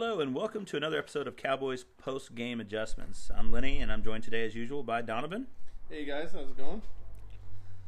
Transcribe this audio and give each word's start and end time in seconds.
Hello 0.00 0.18
and 0.20 0.34
welcome 0.34 0.64
to 0.64 0.78
another 0.78 0.98
episode 0.98 1.26
of 1.26 1.36
Cowboys 1.36 1.84
Post 1.98 2.34
Game 2.34 2.58
Adjustments. 2.58 3.30
I'm 3.36 3.52
Lenny 3.52 3.80
and 3.80 3.92
I'm 3.92 4.02
joined 4.02 4.24
today 4.24 4.46
as 4.46 4.54
usual 4.54 4.82
by 4.82 5.02
Donovan. 5.02 5.46
Hey 5.90 6.06
guys, 6.06 6.30
how's 6.32 6.48
it 6.48 6.56
going? 6.56 6.80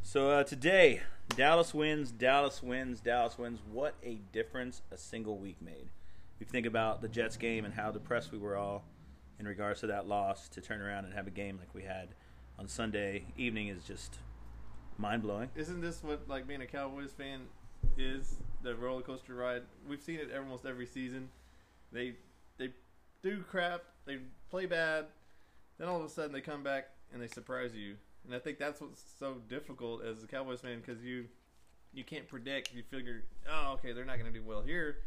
So 0.02 0.28
uh, 0.28 0.44
today, 0.44 1.00
Dallas 1.36 1.72
wins, 1.72 2.12
Dallas 2.12 2.62
wins, 2.62 3.00
Dallas 3.00 3.38
wins. 3.38 3.60
What 3.66 3.94
a 4.02 4.20
difference 4.30 4.82
a 4.90 4.98
single 4.98 5.38
week 5.38 5.56
made. 5.62 5.88
If 6.34 6.40
you 6.40 6.44
think 6.44 6.66
about 6.66 7.00
the 7.00 7.08
Jets 7.08 7.38
game 7.38 7.64
and 7.64 7.72
how 7.72 7.90
depressed 7.90 8.30
we 8.30 8.36
were 8.36 8.58
all 8.58 8.84
in 9.40 9.48
regards 9.48 9.80
to 9.80 9.86
that 9.86 10.06
loss, 10.06 10.50
to 10.50 10.60
turn 10.60 10.82
around 10.82 11.06
and 11.06 11.14
have 11.14 11.26
a 11.26 11.30
game 11.30 11.56
like 11.58 11.74
we 11.74 11.84
had 11.84 12.08
on 12.58 12.68
Sunday 12.68 13.24
evening 13.38 13.68
is 13.68 13.84
just 13.84 14.18
mind 14.98 15.22
blowing. 15.22 15.48
Isn't 15.56 15.80
this 15.80 16.02
what 16.02 16.28
like 16.28 16.46
being 16.46 16.60
a 16.60 16.66
Cowboys 16.66 17.12
fan 17.12 17.46
is? 17.96 18.36
The 18.62 18.76
roller 18.76 19.00
coaster 19.00 19.34
ride. 19.34 19.62
We've 19.88 20.02
seen 20.02 20.16
it 20.16 20.28
almost 20.36 20.66
every 20.66 20.86
season. 20.86 21.30
They 21.92 22.14
they 22.58 22.70
do 23.22 23.42
crap, 23.48 23.82
they 24.06 24.18
play 24.50 24.66
bad, 24.66 25.06
then 25.78 25.88
all 25.88 25.98
of 25.98 26.04
a 26.04 26.08
sudden 26.08 26.32
they 26.32 26.40
come 26.40 26.62
back 26.62 26.88
and 27.12 27.22
they 27.22 27.28
surprise 27.28 27.74
you. 27.74 27.96
And 28.24 28.34
I 28.34 28.38
think 28.38 28.58
that's 28.58 28.80
what's 28.80 29.02
so 29.18 29.36
difficult 29.48 30.04
as 30.04 30.22
a 30.22 30.26
Cowboys 30.26 30.60
fan 30.60 30.80
because 30.80 31.02
you 31.02 31.26
you 31.92 32.04
can't 32.04 32.26
predict. 32.26 32.72
You 32.74 32.82
figure, 32.82 33.24
oh, 33.50 33.74
okay, 33.74 33.92
they're 33.92 34.04
not 34.04 34.18
going 34.18 34.32
to 34.32 34.38
do 34.38 34.44
well 34.44 34.62
here. 34.62 34.98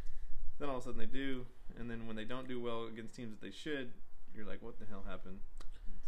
Then 0.59 0.69
all 0.69 0.77
of 0.77 0.83
a 0.83 0.85
sudden 0.85 0.99
they 0.99 1.05
do, 1.05 1.45
and 1.79 1.89
then 1.89 2.07
when 2.07 2.15
they 2.15 2.23
don't 2.23 2.47
do 2.47 2.61
well 2.61 2.85
against 2.85 3.15
teams 3.15 3.31
that 3.31 3.41
they 3.41 3.51
should, 3.51 3.91
you're 4.33 4.45
like, 4.45 4.61
what 4.61 4.79
the 4.79 4.85
hell 4.85 5.03
happened? 5.07 5.39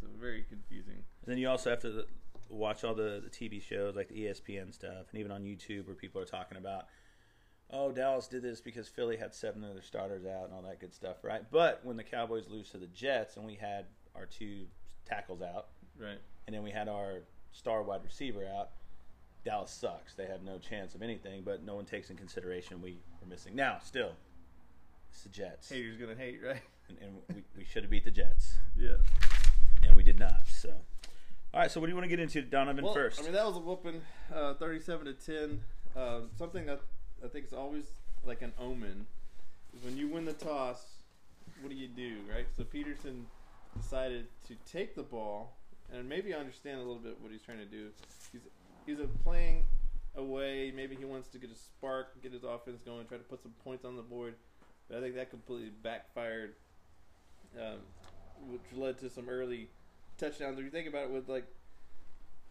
It's 0.02 0.12
very 0.20 0.44
confusing. 0.48 0.94
And 0.94 1.26
then 1.26 1.38
you 1.38 1.50
also 1.50 1.70
have 1.70 1.82
to 1.82 2.06
watch 2.50 2.84
all 2.84 2.94
the, 2.94 3.22
the 3.24 3.30
TV 3.30 3.62
shows 3.62 3.96
like 3.96 4.10
the 4.10 4.16
ESPN 4.16 4.74
stuff, 4.74 5.08
and 5.12 5.20
even 5.20 5.32
on 5.32 5.44
YouTube 5.44 5.88
where 5.88 5.96
people 5.96 6.22
are 6.22 6.26
talking 6.26 6.58
about, 6.58 6.86
oh, 7.72 7.92
Dallas 7.92 8.28
did 8.28 8.42
this 8.42 8.62
because 8.62 8.88
Philly 8.88 9.18
had 9.18 9.34
seven 9.36 9.64
of 9.64 9.74
their 9.74 9.84
starters 9.84 10.26
out 10.26 10.46
and 10.46 10.54
all 10.54 10.62
that 10.64 10.80
good 10.80 10.94
stuff, 10.94 11.18
right? 11.24 11.44
But 11.52 11.82
when 11.84 11.98
the 11.98 12.04
Cowboys 12.04 12.46
lose 12.50 12.70
to 12.72 12.78
the 12.78 12.88
Jets 12.88 13.36
and 13.38 13.46
we 13.46 13.56
had 13.56 13.86
our 14.16 14.26
two 14.26 14.66
tackles 15.06 15.42
out, 15.42 15.68
Right. 16.00 16.20
and 16.46 16.56
then 16.56 16.64
we 16.64 16.72
had 16.72 16.88
our 16.88 17.24
star 17.52 17.84
wide 17.84 18.04
receiver 18.04 18.46
out, 18.46 18.70
Dallas 19.44 19.72
sucks. 19.72 20.14
They 20.14 20.26
have 20.26 20.44
no 20.44 20.58
chance 20.60 20.96
of 20.96 21.02
anything, 21.02 21.42
but 21.44 21.64
no 21.64 21.76
one 21.76 21.86
takes 21.86 22.10
in 22.10 22.18
consideration 22.18 22.82
we 22.82 23.00
were 23.22 23.28
missing. 23.28 23.56
Now, 23.56 23.80
still, 23.84 24.12
it's 25.12 25.24
the 25.24 25.30
Jets, 25.30 25.70
Haters 25.70 25.98
gonna 25.98 26.16
hate, 26.16 26.40
right? 26.46 26.62
and, 26.90 26.98
and 27.02 27.16
we, 27.36 27.44
we 27.58 27.64
should 27.64 27.84
have 27.84 27.90
beat 27.92 28.04
the 28.06 28.12
Jets, 28.12 28.56
Yeah. 28.78 28.98
and 29.86 29.96
we 29.96 30.04
did 30.04 30.20
not. 30.20 30.44
So, 30.48 30.70
all 31.54 31.62
right. 31.62 31.72
So, 31.72 31.80
what 31.80 31.86
do 31.88 31.92
you 31.92 31.96
want 31.96 32.04
to 32.06 32.10
get 32.10 32.20
into, 32.20 32.42
Donovan? 32.42 32.84
Well, 32.84 32.94
first, 32.94 33.20
I 33.20 33.24
mean, 33.24 33.32
that 33.34 33.46
was 33.46 33.56
a 33.56 33.60
whooping, 33.60 34.02
uh, 34.34 34.54
thirty-seven 34.56 35.06
to 35.06 35.14
ten. 35.14 35.62
Uh, 35.96 36.22
something 36.38 36.66
that 36.66 36.82
I 37.24 37.28
think 37.28 37.46
it's 37.46 37.54
always 37.54 37.86
like 38.26 38.42
an 38.42 38.54
omen 38.60 39.06
when 39.84 39.98
you 39.98 40.08
win 40.08 40.26
the 40.26 40.34
toss. 40.34 40.84
What 41.62 41.70
do 41.70 41.76
you 41.76 41.88
do, 41.88 42.18
right? 42.32 42.46
So 42.56 42.64
Pederson 42.64 43.24
decided 43.76 44.28
to 44.48 44.56
take 44.72 44.96
the 44.96 45.04
ball, 45.04 45.54
and 45.92 46.08
maybe 46.08 46.34
I 46.34 46.38
understand 46.38 46.78
a 46.78 46.84
little 46.84 47.02
bit 47.02 47.18
what 47.22 47.32
he's 47.32 47.42
trying 47.42 47.60
to 47.60 47.66
do. 47.66 47.90
He's 48.32 48.42
he's 48.86 48.98
playing 49.24 49.64
away. 50.16 50.72
Maybe 50.76 50.96
he 50.96 51.06
wants 51.06 51.30
to 51.30 51.38
get 51.38 51.52
a 51.52 51.56
spark, 51.56 52.22
get 52.22 52.34
his 52.34 52.44
offense 52.44 52.82
going, 52.82 53.08
try 53.08 53.18
to 53.18 53.24
put 53.24 53.42
some 53.42 53.54
points 53.64 53.86
on 53.86 53.96
the 53.96 54.02
board. 54.02 54.36
But 54.88 54.98
I 54.98 55.02
think 55.02 55.16
that 55.16 55.30
completely 55.30 55.72
backfired, 55.84 56.54
um, 57.60 57.80
which 58.50 58.62
led 58.76 59.00
to 59.00 59.10
some 59.10 59.30
early 59.30 59.70
touchdowns. 60.18 60.58
If 60.58 60.66
you 60.66 60.72
think 60.72 60.88
about 60.88 61.06
it, 61.06 61.12
with 61.12 61.28
like 61.28 61.46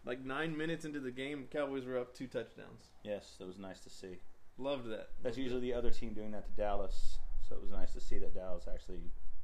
like 0.05 0.23
nine 0.23 0.57
minutes 0.57 0.85
into 0.85 0.99
the 0.99 1.11
game, 1.11 1.47
Cowboys 1.51 1.85
were 1.85 1.97
up 1.97 2.13
two 2.13 2.27
touchdowns. 2.27 2.89
yes, 3.03 3.35
it 3.39 3.47
was 3.47 3.57
nice 3.57 3.79
to 3.81 3.89
see. 3.89 4.17
Loved 4.57 4.89
that. 4.89 5.09
That's 5.23 5.37
Loved 5.37 5.37
usually 5.37 5.69
it. 5.69 5.73
the 5.73 5.77
other 5.77 5.89
team 5.91 6.13
doing 6.13 6.31
that 6.31 6.45
to 6.45 6.51
Dallas, 6.51 7.19
so 7.47 7.55
it 7.55 7.61
was 7.61 7.71
nice 7.71 7.93
to 7.93 7.99
see 8.01 8.17
that 8.19 8.33
Dallas 8.33 8.67
actually 8.71 9.01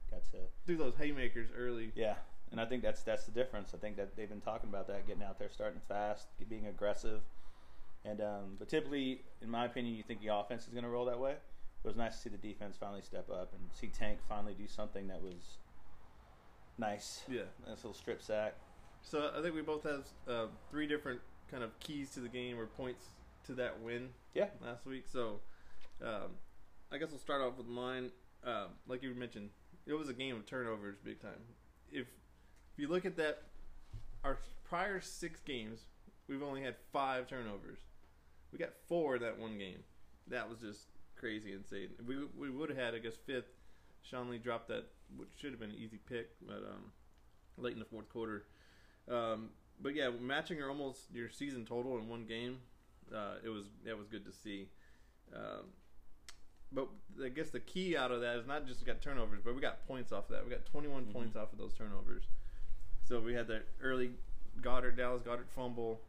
got 0.09 0.23
to. 0.31 0.37
do 0.65 0.75
those 0.75 0.95
haymakers 0.95 1.49
early. 1.57 1.91
Yeah, 1.95 2.15
and 2.51 2.59
I 2.59 2.65
think 2.65 2.81
that's 2.83 3.03
that's 3.03 3.25
the 3.25 3.31
difference. 3.31 3.73
I 3.73 3.77
think 3.77 3.97
that 3.97 4.15
they've 4.15 4.29
been 4.29 4.41
talking 4.41 4.69
about 4.69 4.87
that, 4.87 5.07
getting 5.07 5.23
out 5.23 5.39
there, 5.39 5.49
starting 5.51 5.81
fast, 5.87 6.27
being 6.49 6.67
aggressive, 6.67 7.21
and 8.05 8.21
um, 8.21 8.55
but 8.57 8.69
typically, 8.69 9.21
in 9.41 9.49
my 9.49 9.65
opinion, 9.65 9.95
you 9.95 10.03
think 10.03 10.21
the 10.21 10.35
offense 10.35 10.63
is 10.67 10.73
going 10.73 10.83
to 10.83 10.89
roll 10.89 11.05
that 11.05 11.19
way. 11.19 11.31
It 11.83 11.87
was 11.87 11.97
nice 11.97 12.15
to 12.15 12.21
see 12.21 12.29
the 12.29 12.37
defense 12.37 12.77
finally 12.79 13.01
step 13.01 13.29
up 13.29 13.51
and 13.53 13.61
see 13.73 13.87
Tank 13.87 14.19
finally 14.29 14.53
do 14.57 14.67
something 14.67 15.07
that 15.07 15.21
was 15.21 15.57
nice. 16.77 17.23
Yeah. 17.29 17.41
Nice 17.67 17.77
little 17.77 17.93
strip 17.93 18.21
sack. 18.21 18.55
So 19.01 19.31
I 19.37 19.41
think 19.41 19.53
we 19.53 19.61
both 19.61 19.83
have 19.83 20.05
uh, 20.27 20.45
three 20.71 20.87
different 20.87 21.19
kind 21.51 21.61
of 21.61 21.77
keys 21.79 22.09
to 22.11 22.21
the 22.21 22.29
game 22.29 22.57
or 22.57 22.67
points 22.67 23.07
to 23.45 23.53
that 23.55 23.81
win. 23.81 24.09
Yeah. 24.33 24.47
Last 24.61 24.85
week, 24.85 25.05
so 25.11 25.41
um, 26.01 26.31
I 26.91 26.97
guess 26.97 27.09
we'll 27.09 27.19
start 27.19 27.41
off 27.41 27.57
with 27.57 27.67
mine. 27.67 28.11
Um, 28.43 28.69
like 28.87 29.03
you 29.03 29.13
mentioned, 29.13 29.49
it 29.85 29.93
was 29.93 30.09
a 30.09 30.13
game 30.13 30.35
of 30.35 30.45
turnovers, 30.45 30.97
big 31.03 31.21
time. 31.21 31.41
If 31.91 32.07
if 32.73 32.79
you 32.79 32.87
look 32.87 33.05
at 33.05 33.15
that, 33.17 33.43
our 34.23 34.39
prior 34.63 34.99
six 35.01 35.39
games, 35.41 35.81
we've 36.27 36.43
only 36.43 36.61
had 36.61 36.75
five 36.91 37.27
turnovers. 37.27 37.79
We 38.51 38.59
got 38.59 38.73
four 38.87 39.19
that 39.19 39.37
one 39.39 39.57
game. 39.57 39.79
That 40.27 40.49
was 40.49 40.59
just 40.59 40.87
crazy 41.15 41.53
insane. 41.53 41.89
We 42.07 42.17
we 42.37 42.49
would 42.49 42.69
have 42.69 42.77
had, 42.77 42.95
I 42.95 42.99
guess, 42.99 43.15
fifth. 43.25 43.49
Sean 44.01 44.29
Lee 44.29 44.37
dropped 44.37 44.67
that, 44.67 44.85
which 45.15 45.29
should 45.37 45.51
have 45.51 45.59
been 45.59 45.69
an 45.69 45.77
easy 45.77 45.97
pick, 46.09 46.31
but 46.45 46.57
um, 46.57 46.91
late 47.57 47.73
in 47.73 47.79
the 47.79 47.85
fourth 47.85 48.09
quarter. 48.09 48.45
Um, 49.09 49.49
but 49.81 49.95
yeah, 49.95 50.09
matching 50.09 50.57
your 50.57 50.69
almost 50.69 51.01
your 51.13 51.29
season 51.29 51.65
total 51.65 51.97
in 51.97 52.07
one 52.07 52.25
game, 52.25 52.57
uh, 53.13 53.35
it 53.43 53.49
was 53.49 53.65
that 53.85 53.97
was 53.97 54.07
good 54.07 54.25
to 54.25 54.31
see. 54.31 54.67
Um, 55.35 55.65
but 56.71 56.87
I 57.23 57.29
guess 57.29 57.49
the 57.49 57.59
key 57.59 57.95
out 57.95 58.11
of 58.11 58.21
that 58.21 58.37
is 58.37 58.47
not 58.47 58.65
just 58.67 58.85
got 58.85 59.01
turnovers, 59.01 59.41
but 59.43 59.55
we 59.55 59.61
got 59.61 59.85
points 59.87 60.11
off 60.11 60.25
of 60.29 60.35
that. 60.35 60.43
We 60.43 60.49
got 60.49 60.65
21 60.65 61.05
Mhm. 61.05 61.13
points 61.13 61.35
off 61.35 61.51
of 61.53 61.59
those 61.59 61.73
turnovers. 61.73 62.23
So 63.05 63.19
we 63.19 63.33
had 63.33 63.47
that 63.47 63.65
early 63.81 64.13
Goedert 64.61 64.95
Dallas 64.97 65.21
Goedert 65.23 65.49
fumble 65.49 66.01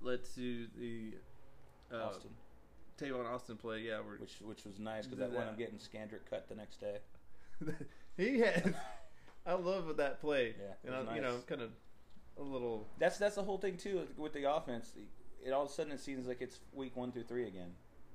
led 0.00 0.20
to 0.34 0.66
the 0.78 1.14
uh, 1.92 2.04
Austin, 2.04 2.30
Tavon 2.98 3.26
Austin 3.26 3.56
play. 3.56 3.80
Yeah, 3.80 4.00
which 4.00 4.40
which 4.40 4.64
was 4.64 4.78
nice 4.78 5.06
because 5.06 5.18
that 5.18 5.32
that. 5.32 5.48
up 5.48 5.58
getting 5.58 5.78
Scandrick 5.78 6.26
cut 6.30 6.48
the 6.48 6.54
next 6.54 6.80
day. 6.80 6.98
he 8.16 8.38
had. 8.40 8.74
I 9.46 9.54
love 9.54 9.96
that 9.96 10.20
play. 10.20 10.54
Yeah, 10.56 10.74
and 10.96 11.08
I, 11.08 11.16
you 11.16 11.20
know, 11.20 11.38
kind 11.48 11.62
of 11.62 11.70
a 12.38 12.42
little 12.42 12.86
That's 12.98 13.18
that's 13.18 13.34
the 13.34 13.42
whole 13.42 13.58
thing 13.58 13.76
too 13.76 14.06
with 14.16 14.32
the 14.32 14.50
offense. 14.52 14.92
It 15.44 15.52
all 15.52 15.64
of 15.64 15.70
a 15.70 15.72
sudden 15.72 15.92
it 15.92 16.00
seems 16.00 16.26
like 16.26 16.40
it's 16.40 16.60
week 16.72 16.96
one 16.96 17.12
through 17.12 17.24
three 17.24 17.46
again, 17.46 17.70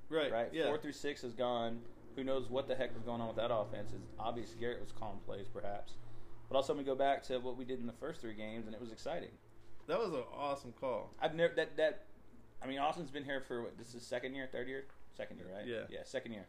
right. 0.08 0.32
right? 0.32 0.48
Yeah. 0.52 0.66
Four 0.66 0.78
through 0.78 0.92
six 0.92 1.24
is 1.24 1.34
gone. 1.34 1.80
Who 2.16 2.24
knows 2.24 2.48
what 2.48 2.66
the 2.66 2.74
heck 2.74 2.94
was 2.94 3.02
going 3.04 3.20
on 3.20 3.28
with 3.28 3.36
that 3.36 3.52
offense? 3.52 3.92
It's 3.94 4.08
obvious 4.18 4.54
Garrett 4.58 4.80
was 4.80 4.92
calling 4.92 5.18
plays 5.24 5.46
perhaps, 5.52 5.92
but 6.48 6.56
also 6.56 6.74
we 6.74 6.82
go 6.82 6.94
back 6.94 7.22
to 7.24 7.38
what 7.38 7.56
we 7.56 7.64
did 7.64 7.80
in 7.80 7.86
the 7.86 7.92
first 7.92 8.20
three 8.20 8.34
games 8.34 8.66
and 8.66 8.74
it 8.74 8.80
was 8.80 8.92
exciting. 8.92 9.30
That 9.86 9.98
was 9.98 10.12
an 10.12 10.24
awesome 10.36 10.74
call. 10.78 11.14
I've 11.20 11.34
never 11.34 11.54
that 11.54 11.76
that. 11.76 12.04
I 12.62 12.66
mean, 12.66 12.78
Austin's 12.78 13.10
been 13.10 13.24
here 13.24 13.40
for 13.40 13.62
what, 13.62 13.78
this 13.78 13.94
is 13.94 14.02
second 14.02 14.34
year, 14.34 14.48
third 14.50 14.68
year, 14.68 14.86
second 15.16 15.38
year, 15.38 15.46
right? 15.54 15.66
Yeah. 15.66 15.82
yeah, 15.90 16.00
second 16.04 16.32
year. 16.32 16.46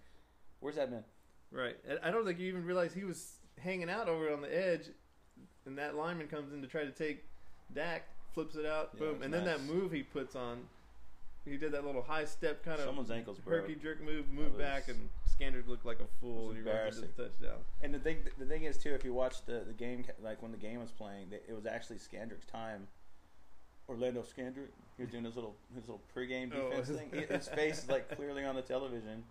Where's 0.59 0.75
that 0.75 0.90
been? 0.90 1.03
Right. 1.51 1.75
I 2.03 2.11
don't 2.11 2.25
think 2.25 2.40
you 2.40 2.47
even 2.47 2.66
realized 2.66 2.96
he 2.96 3.03
was 3.03 3.40
hanging 3.59 3.90
out 3.90 4.07
over 4.07 4.31
on 4.31 4.41
the 4.41 4.56
edge, 4.56 4.90
and 5.66 5.78
that 5.78 5.96
lineman 5.96 6.28
comes 6.28 6.53
in 6.53 6.61
to 6.61 6.67
try 6.67 6.84
to 6.84 6.91
take 6.91 7.25
Dak, 7.73 8.07
flips 8.40 8.56
it 8.56 8.66
out, 8.66 8.92
Yeah, 8.94 9.00
boom, 9.00 9.16
it's 9.16 9.26
and 9.26 9.34
then 9.34 9.46
that 9.46 9.62
move 9.64 9.92
he 9.92 10.04
puts 10.04 10.36
on. 10.36 10.60
He 11.46 11.58
did 11.58 11.72
that 11.72 11.86
little 11.86 12.02
high 12.02 12.26
step 12.26 12.64
kind 12.64 12.80
of 12.80 12.86
Someone's 12.86 13.12
ankles 13.12 13.40
broke. 13.40 13.62
herky 13.62 13.76
jerk 13.76 14.02
move, 14.02 14.30
move 14.32 14.54
was- 14.54 14.62
back, 14.62 14.88
and 14.88 15.10
Scandrick 15.40 15.68
looked 15.68 15.86
like 15.86 16.00
a 16.00 16.08
fool. 16.20 16.48
was 16.48 16.56
and 16.56 16.58
he 16.58 16.64
the 16.64 16.70
embarrassing. 16.70 17.10
touchdown. 17.18 17.58
And 17.82 17.94
the 17.94 18.00
thing, 18.00 18.18
the 18.38 18.46
thing 18.46 18.64
is 18.64 18.78
too, 18.78 18.92
if 18.94 19.04
you 19.06 19.14
watch 19.14 19.46
the 19.46 19.64
the 19.66 19.74
game, 19.74 20.04
like 20.22 20.42
when 20.42 20.52
the 20.52 20.58
game 20.58 20.80
was 20.80 20.92
playing, 20.92 21.28
it 21.32 21.54
was 21.54 21.66
actually 21.66 21.98
Scandrick's 21.98 22.46
time. 22.46 22.88
Orlando 23.88 24.22
Scandrick, 24.22 24.70
he 24.98 25.04
was 25.04 25.12
doing 25.12 25.24
his 25.24 25.36
little 25.36 25.56
his 25.74 25.84
little 25.88 26.02
pregame 26.16 26.53
Oh. 26.53 26.70
defense 26.70 26.90
thing. 26.90 27.09
His 27.28 27.47
face 27.47 27.84
is 27.84 27.90
like 27.90 28.14
clearly 28.16 28.44
on 28.46 28.56
the 28.56 28.62
television. 28.62 29.24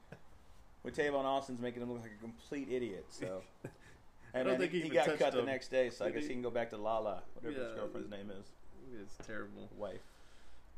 With 0.83 0.97
Tavon 0.97 1.25
Austin's 1.25 1.61
making 1.61 1.83
him 1.83 1.93
look 1.93 2.03
like 2.03 2.13
a 2.19 2.23
complete 2.23 2.69
idiot. 2.71 3.05
So, 3.11 3.43
I 3.65 4.39
and 4.39 4.45
don't 4.49 4.59
then 4.59 4.61
think 4.61 4.73
he 4.73 4.79
he, 4.81 4.85
even 4.87 4.95
got 4.97 5.07
touched 5.07 5.19
cut 5.19 5.33
the 5.35 5.43
next 5.43 5.69
day. 5.69 5.91
So 5.91 6.05
I 6.07 6.11
guess 6.11 6.23
he? 6.23 6.29
he 6.29 6.35
can 6.35 6.43
go 6.43 6.51
back 6.51 6.71
to 6.71 6.77
Lala, 6.77 7.23
whatever 7.35 7.63
his 7.65 7.75
girlfriend's 7.75 8.11
name 8.11 8.31
is, 8.31 8.47
It's 9.03 9.27
terrible. 9.27 9.69
wife. 9.77 10.01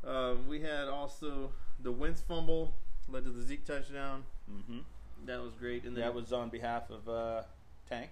Um, 0.04 0.48
we 0.48 0.60
had 0.60 0.88
also 0.88 1.50
the 1.82 1.92
Wentz 1.92 2.20
fumble 2.20 2.74
led 3.08 3.24
to 3.24 3.30
the 3.30 3.42
Zeke 3.42 3.64
touchdown. 3.64 4.24
Mm-hmm. 4.50 4.78
That 5.26 5.42
was 5.42 5.52
great. 5.54 5.84
And 5.84 5.94
then 5.94 6.02
That 6.04 6.14
was 6.14 6.32
on 6.32 6.48
behalf 6.48 6.90
of 6.90 7.08
uh, 7.08 7.42
Tank. 7.88 8.08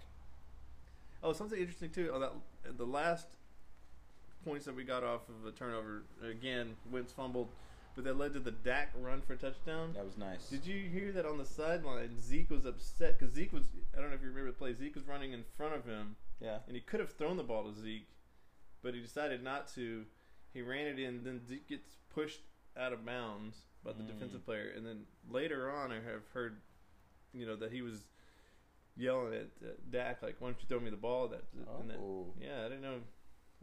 Oh, 1.23 1.33
something 1.33 1.59
interesting 1.59 1.91
too. 1.91 2.13
On 2.15 2.21
that, 2.21 2.33
the 2.77 2.85
last 2.85 3.27
points 4.45 4.67
that 4.67 4.77
we 4.77 4.85
got 4.85 5.03
off 5.03 5.23
of 5.29 5.47
a 5.49 5.53
turnover 5.53 6.03
again, 6.23 6.77
Wentz 6.93 7.13
fumbled, 7.13 7.49
but 7.97 8.05
that 8.05 8.17
led 8.19 8.35
to 8.35 8.39
the 8.41 8.51
Dak 8.53 8.91
run 9.01 9.21
for 9.23 9.33
a 9.33 9.37
touchdown. 9.37 9.93
That 9.95 10.05
was 10.05 10.17
nice. 10.19 10.49
Did 10.49 10.65
you 10.67 10.89
hear 10.89 11.11
that 11.13 11.27
on 11.27 11.39
the 11.39 11.45
sideline? 11.45 12.11
Zeke 12.21 12.51
was 12.51 12.67
upset 12.67 13.19
because 13.19 13.35
Zeke 13.35 13.53
was. 13.53 13.65
I 13.97 14.01
don't 14.01 14.11
know 14.11 14.15
if 14.17 14.23
you 14.23 14.29
remember 14.29 14.51
the 14.51 14.57
play. 14.59 14.75
Zeke 14.75 14.95
was 14.95 15.05
running 15.09 15.33
in 15.33 15.43
front 15.57 15.75
of 15.75 15.85
him, 15.87 16.17
Yeah. 16.41 16.59
and 16.67 16.77
he 16.77 16.81
could 16.83 17.01
have 17.01 17.13
thrown 17.15 17.37
the 17.37 17.43
ball 17.43 17.65
to 17.65 17.73
Zeke, 17.81 18.07
but 18.83 18.95
he 18.95 19.01
decided 19.01 19.43
not 19.43 19.69
to. 19.75 20.05
He 20.53 20.63
ran 20.63 20.87
it 20.87 20.99
in. 20.99 21.23
Then 21.25 21.41
gets 21.69 21.97
pushed 22.15 22.41
out 22.77 22.93
of 22.93 23.05
bounds 23.05 23.59
by 23.85 23.93
the 23.93 24.03
Mm. 24.03 24.09
defensive 24.09 24.45
player, 24.45 24.73
and 24.77 24.85
then 24.87 25.05
later 25.31 25.71
on, 25.71 25.93
I 25.93 25.97
have 25.97 26.27
heard, 26.33 26.61
you 27.33 27.47
know, 27.47 27.57
that 27.57 27.71
he 27.73 27.83
was 27.83 28.09
yelling 28.97 29.35
at 29.35 29.47
uh, 29.63 29.73
Dak 29.91 30.23
like, 30.23 30.37
"Why 30.41 30.49
don't 30.49 30.61
you 30.61 30.67
throw 30.69 30.81
me 30.81 30.91
the 30.91 30.97
ball?" 30.97 31.29
That, 31.29 31.43
and 31.81 31.91
that 31.91 31.99
Oh. 31.99 32.33
yeah, 32.41 32.61
I 32.65 32.69
didn't 32.69 32.83
know. 32.83 32.97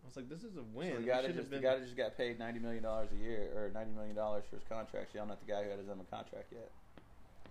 I 0.04 0.06
was 0.08 0.16
like, 0.16 0.30
"This 0.30 0.44
is 0.44 0.56
a 0.58 0.62
win." 0.64 0.92
So 0.94 1.00
the 1.02 1.08
guy, 1.08 1.22
just, 1.24 1.36
have 1.36 1.50
the 1.50 1.60
guy 1.60 1.80
just 1.80 1.98
got 1.98 2.16
paid 2.18 2.38
ninety 2.40 2.60
million 2.60 2.84
dollars 2.84 3.10
a 3.12 3.16
year 3.18 3.52
or 3.56 3.72
ninety 3.74 3.92
million 3.94 4.16
dollars 4.16 4.44
for 4.50 4.56
his 4.58 4.66
contract, 4.70 5.14
yelling 5.16 5.32
at 5.32 5.40
the 5.40 5.52
guy 5.52 5.64
who 5.64 5.70
hasn't 5.72 5.88
done 5.88 6.00
a 6.00 6.16
contract 6.16 6.52
yet. 6.52 6.72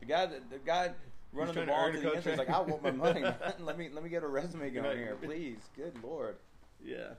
The 0.01 0.07
guy, 0.07 0.27
that, 0.27 0.51
the 0.51 0.59
guy 0.59 0.93
running 1.33 1.55
the 1.55 1.65
trying 1.65 1.67
to 1.67 1.73
ball 1.73 1.93
to 1.93 2.01
the 2.01 2.17
end 2.17 2.27
is 2.27 2.39
like, 2.39 2.51
I 2.51 2.61
want 2.61 2.83
my 2.83 2.91
money. 3.05 3.23
let 3.61 3.77
me 3.79 3.89
let 3.93 4.05
me 4.05 4.09
get 4.11 4.23
a 4.23 4.29
resume 4.29 4.71
going 4.71 4.99
here, 4.99 5.17
please. 5.21 5.59
Good 5.77 5.95
lord. 6.03 6.37
yeah, 6.83 7.15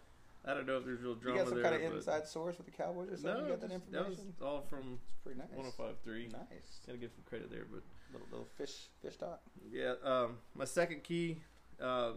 I 0.48 0.54
don't 0.54 0.68
know 0.68 0.78
if 0.78 0.86
there's 0.86 1.02
real 1.02 1.16
drama. 1.16 1.38
You 1.40 1.44
got 1.44 1.50
some 1.50 1.62
there. 1.62 1.72
kind 1.72 1.84
of 1.86 1.94
inside 1.96 2.28
source 2.28 2.58
with 2.58 2.66
the 2.68 2.72
Cowboys 2.72 3.10
or 3.12 3.18
something? 3.18 3.34
No, 3.34 3.44
you 3.46 3.50
got 3.50 3.62
that 3.62 3.72
information? 3.72 4.28
was 4.28 4.42
all 4.42 4.62
from 4.70 5.00
It's 5.10 5.18
pretty 5.24 5.40
nice. 5.40 5.50
105.3. 5.58 6.32
Nice. 6.34 6.80
Gotta 6.86 6.98
give 7.00 7.12
some 7.12 7.24
credit 7.28 7.50
there, 7.52 7.66
but 7.72 7.82
Little 8.14 8.28
little 8.32 8.48
fish 8.58 8.88
fish 9.02 9.18
talk. 9.18 9.42
yeah. 9.72 9.94
Um, 10.04 10.38
my 10.56 10.66
second 10.66 11.04
key. 11.04 11.42
Uh, 11.82 12.12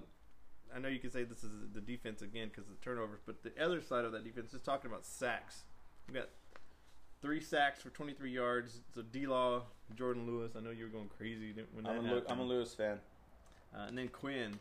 I 0.75 0.79
know 0.79 0.89
you 0.89 0.99
can 0.99 1.11
say 1.11 1.25
this 1.25 1.43
is 1.43 1.51
the 1.73 1.81
defense 1.81 2.21
again 2.23 2.49
because 2.49 2.65
of 2.65 2.79
the 2.79 2.85
turnovers, 2.85 3.21
but 3.25 3.43
the 3.43 3.53
other 3.63 3.81
side 3.81 4.05
of 4.05 4.13
that 4.13 4.23
defense 4.23 4.53
is 4.53 4.61
talking 4.61 4.91
about 4.91 5.07
sacks. 5.07 5.63
We 6.07 6.15
got 6.15 6.29
three 7.23 7.41
sacks 7.41 7.81
for 7.81 7.89
23 7.89 8.31
yards. 8.31 8.81
So 8.95 9.01
D 9.03 9.27
Law, 9.27 9.63
Jourdan 9.97 10.27
Lewis. 10.27 10.53
I 10.57 10.61
know 10.61 10.71
you 10.71 10.85
were 10.85 10.91
going 10.91 11.09
crazy 11.17 11.55
when 11.73 11.85
that 11.85 11.91
I'm 11.91 12.05
a, 12.05 12.09
happened. 12.09 12.27
I'm 12.29 12.41
a 12.41 12.45
Lewis 12.45 12.75
fan. 12.75 12.99
uh, 13.75 13.87
and 13.89 13.97
then 13.97 14.09
Quinn. 14.09 14.59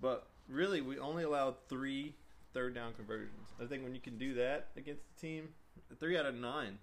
But 0.00 0.28
really, 0.48 0.80
we 0.80 0.98
only 0.98 1.24
allowed 1.24 1.56
three 1.68 2.14
third 2.56 2.74
down 2.74 2.94
conversions. 2.94 3.50
I 3.60 3.66
think 3.66 3.84
when 3.84 3.94
you 3.94 4.00
can 4.00 4.16
do 4.16 4.32
that 4.34 4.68
against 4.78 5.02
the 5.14 5.20
team, 5.20 5.48
three 6.00 6.16
out 6.16 6.24
of 6.24 6.34
nine, 6.34 6.78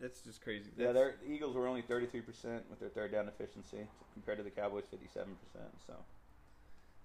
that's 0.00 0.20
just 0.20 0.42
crazy. 0.42 0.70
Yeah, 0.76 0.90
their 0.90 1.14
the 1.24 1.32
Eagles 1.32 1.54
were 1.54 1.68
only 1.68 1.82
33% 1.82 2.24
with 2.68 2.80
their 2.80 2.88
third 2.88 3.12
down 3.12 3.28
efficiency 3.28 3.86
compared 4.12 4.38
to 4.38 4.44
the 4.44 4.50
Cowboys 4.50 4.82
57%. 4.92 5.26
So 5.86 5.94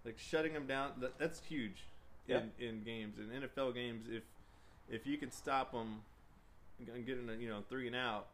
like 0.03 0.17
shutting 0.17 0.53
them 0.53 0.65
down. 0.65 0.93
That, 1.01 1.19
that's 1.19 1.39
huge 1.39 1.83
in, 2.27 2.49
in 2.59 2.81
games 2.83 3.17
in 3.19 3.41
NFL 3.41 3.75
games. 3.75 4.07
If 4.09 4.23
if 4.89 5.05
you 5.05 5.17
can 5.17 5.31
stop 5.31 5.71
them 5.71 6.01
and 6.79 7.05
get 7.05 7.19
in 7.19 7.29
a 7.29 7.33
you 7.33 7.47
know 7.47 7.63
three 7.69 7.85
and 7.85 7.95
out, 7.95 8.29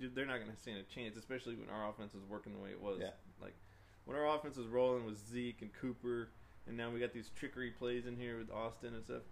they're 0.00 0.26
not 0.26 0.38
going 0.38 0.50
to 0.50 0.60
stand 0.60 0.78
a 0.78 0.94
chance. 0.94 1.16
Especially 1.16 1.54
when 1.54 1.68
our 1.68 1.88
offense 1.88 2.14
is 2.14 2.22
working 2.28 2.52
the 2.52 2.58
way 2.58 2.70
it 2.70 2.80
was. 2.80 2.98
Yeah. 3.00 3.10
Like 3.40 3.54
when 4.06 4.16
our 4.16 4.26
offense 4.34 4.56
was 4.56 4.66
rolling 4.66 5.06
with 5.06 5.18
Zeke 5.30 5.62
and 5.62 5.70
Cooper, 5.80 6.30
and 6.66 6.76
now 6.76 6.90
we 6.90 7.00
got 7.00 7.12
these 7.12 7.30
trickery 7.38 7.70
plays 7.70 8.06
in 8.06 8.16
here 8.16 8.38
with 8.38 8.50
Austin 8.50 8.94
and 8.94 9.04
stuff. 9.04 9.22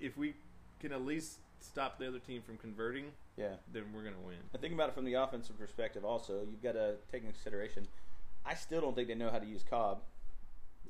If 0.00 0.16
we 0.16 0.34
can 0.80 0.92
at 0.92 1.04
least 1.04 1.38
stop 1.60 1.98
the 1.98 2.06
other 2.06 2.18
team 2.18 2.42
from 2.42 2.56
converting, 2.56 3.06
yeah, 3.36 3.54
then 3.72 3.84
we're 3.94 4.02
going 4.02 4.14
to 4.14 4.20
win. 4.20 4.36
And 4.52 4.62
think 4.62 4.74
about 4.74 4.90
it 4.90 4.94
from 4.94 5.04
the 5.04 5.14
offensive 5.14 5.58
perspective. 5.58 6.04
Also, 6.04 6.46
you've 6.50 6.62
got 6.62 6.72
to 6.72 6.94
take 7.10 7.22
into 7.22 7.32
consideration. 7.32 7.86
I 8.46 8.54
still 8.54 8.80
don't 8.80 8.94
think 8.94 9.08
they 9.08 9.14
know 9.14 9.30
how 9.30 9.38
to 9.38 9.46
use 9.46 9.64
Cobb 9.68 10.02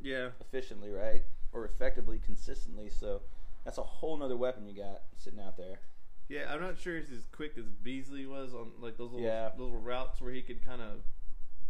Yeah, 0.02 0.28
efficiently, 0.40 0.90
right, 0.90 1.22
or 1.52 1.64
effectively, 1.64 2.20
consistently. 2.24 2.90
So 2.90 3.22
that's 3.64 3.78
a 3.78 3.82
whole 3.82 4.16
nother 4.16 4.36
weapon 4.36 4.66
you 4.68 4.74
got 4.76 5.02
sitting 5.16 5.40
out 5.40 5.56
there. 5.56 5.80
Yeah, 6.28 6.52
I'm 6.52 6.60
not 6.60 6.78
sure 6.78 6.98
he's 6.98 7.10
as 7.10 7.24
quick 7.32 7.56
as 7.56 7.64
Beasley 7.82 8.26
was 8.26 8.52
on 8.54 8.72
like 8.80 8.98
those 8.98 9.10
little 9.12 9.26
Yeah. 9.26 9.50
little 9.56 9.78
routes 9.78 10.20
where 10.20 10.30
he 10.30 10.42
could 10.42 10.62
kind 10.64 10.82
of 10.82 11.00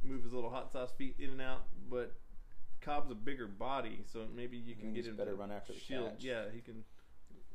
move 0.03 0.25
his 0.25 0.33
little 0.33 0.51
hot 0.51 0.73
sauce 0.73 0.91
feet 0.99 1.15
in 1.21 1.31
and 1.31 1.41
out. 1.41 1.63
But 1.89 2.13
Cobb's 2.81 3.11
a 3.11 3.15
bigger 3.15 3.47
body, 3.47 4.01
so 4.11 4.27
maybe 4.35 4.57
you 4.57 4.75
can 4.75 4.93
get 4.93 5.07
him 5.07 5.17
better 5.17 5.31
to 5.33 5.37
run 5.37 5.51
after 5.53 5.73
the 5.73 5.81
shield. 5.81 6.11
catch. 6.13 6.25
Yeah, 6.25 6.45
he 6.53 6.61
can. 6.61 6.85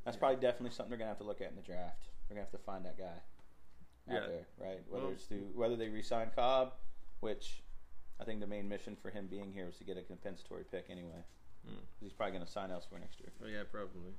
That's 0.04 0.16
Yeah. 0.16 0.20
probably 0.20 0.42
definitely 0.42 0.72
something 0.72 0.90
they're 0.90 0.98
gonna 1.00 1.10
have 1.10 1.18
to 1.20 1.24
look 1.24 1.42
at 1.42 1.50
in 1.50 1.56
the 1.56 1.62
draft. 1.62 2.10
They're 2.28 2.36
gonna 2.36 2.42
have 2.42 2.52
to 2.52 2.58
find 2.58 2.86
that 2.86 2.98
guy 2.98 3.06
out 4.10 4.22
Yeah. 4.24 4.28
there, 4.28 4.48
right? 4.58 4.88
Whether 4.90 5.04
Well- 5.06 5.14
it's 5.14 5.26
through 5.26 5.52
whether 5.54 5.76
they 5.76 5.90
resign 5.90 6.32
Cobb, 6.32 6.74
which 7.22 7.64
I 8.20 8.26
think 8.26 8.42
the 8.42 8.48
main 8.48 8.68
mission 8.68 8.96
for 8.96 9.10
him 9.10 9.28
being 9.28 9.52
here 9.54 9.66
was 9.66 9.78
to 9.78 9.84
get 9.84 9.98
a 9.98 10.04
compensatory 10.04 10.66
pick 10.66 10.90
anyway. 10.90 11.24
Mm. 11.66 11.86
He's 12.02 12.14
probably 12.14 12.34
gonna 12.34 12.48
sign 12.48 12.70
elsewhere 12.72 13.00
next 13.00 13.20
year. 13.20 13.32
Oh 13.42 13.48
yeah, 13.48 13.64
probably. 13.64 14.14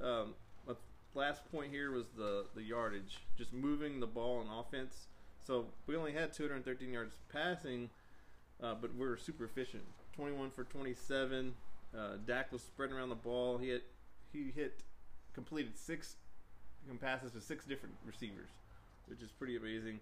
Um, 0.00 0.36
my 0.66 0.76
last 1.14 1.44
point 1.50 1.72
here 1.72 1.90
was 1.90 2.10
the 2.10 2.48
the 2.54 2.62
yardage, 2.62 3.26
just 3.36 3.52
moving 3.54 4.00
the 4.00 4.06
ball 4.06 4.38
on 4.40 4.48
offense. 4.48 5.08
So 5.42 5.72
we 5.86 5.96
only 5.96 6.12
had 6.12 6.32
213 6.32 6.92
yards 6.92 7.16
passing, 7.28 7.90
uh, 8.60 8.74
but 8.74 8.92
we 8.94 9.06
were 9.06 9.16
super 9.16 9.44
efficient. 9.44 9.86
21 10.16 10.50
for 10.50 10.64
27. 10.64 11.54
Uh, 11.96 12.00
Dak 12.26 12.50
was 12.52 12.62
spreading 12.62 12.96
around 12.96 13.10
the 13.10 13.14
ball. 13.14 13.58
He 13.58 13.68
hit 13.68 13.84
he 14.32 14.50
hit 14.54 14.82
completed 15.34 15.78
six 15.78 16.16
passes 17.00 17.32
to 17.32 17.40
six 17.40 17.64
different 17.64 17.94
receivers, 18.04 18.48
which 19.06 19.20
is 19.22 19.30
pretty 19.30 19.56
amazing. 19.56 20.00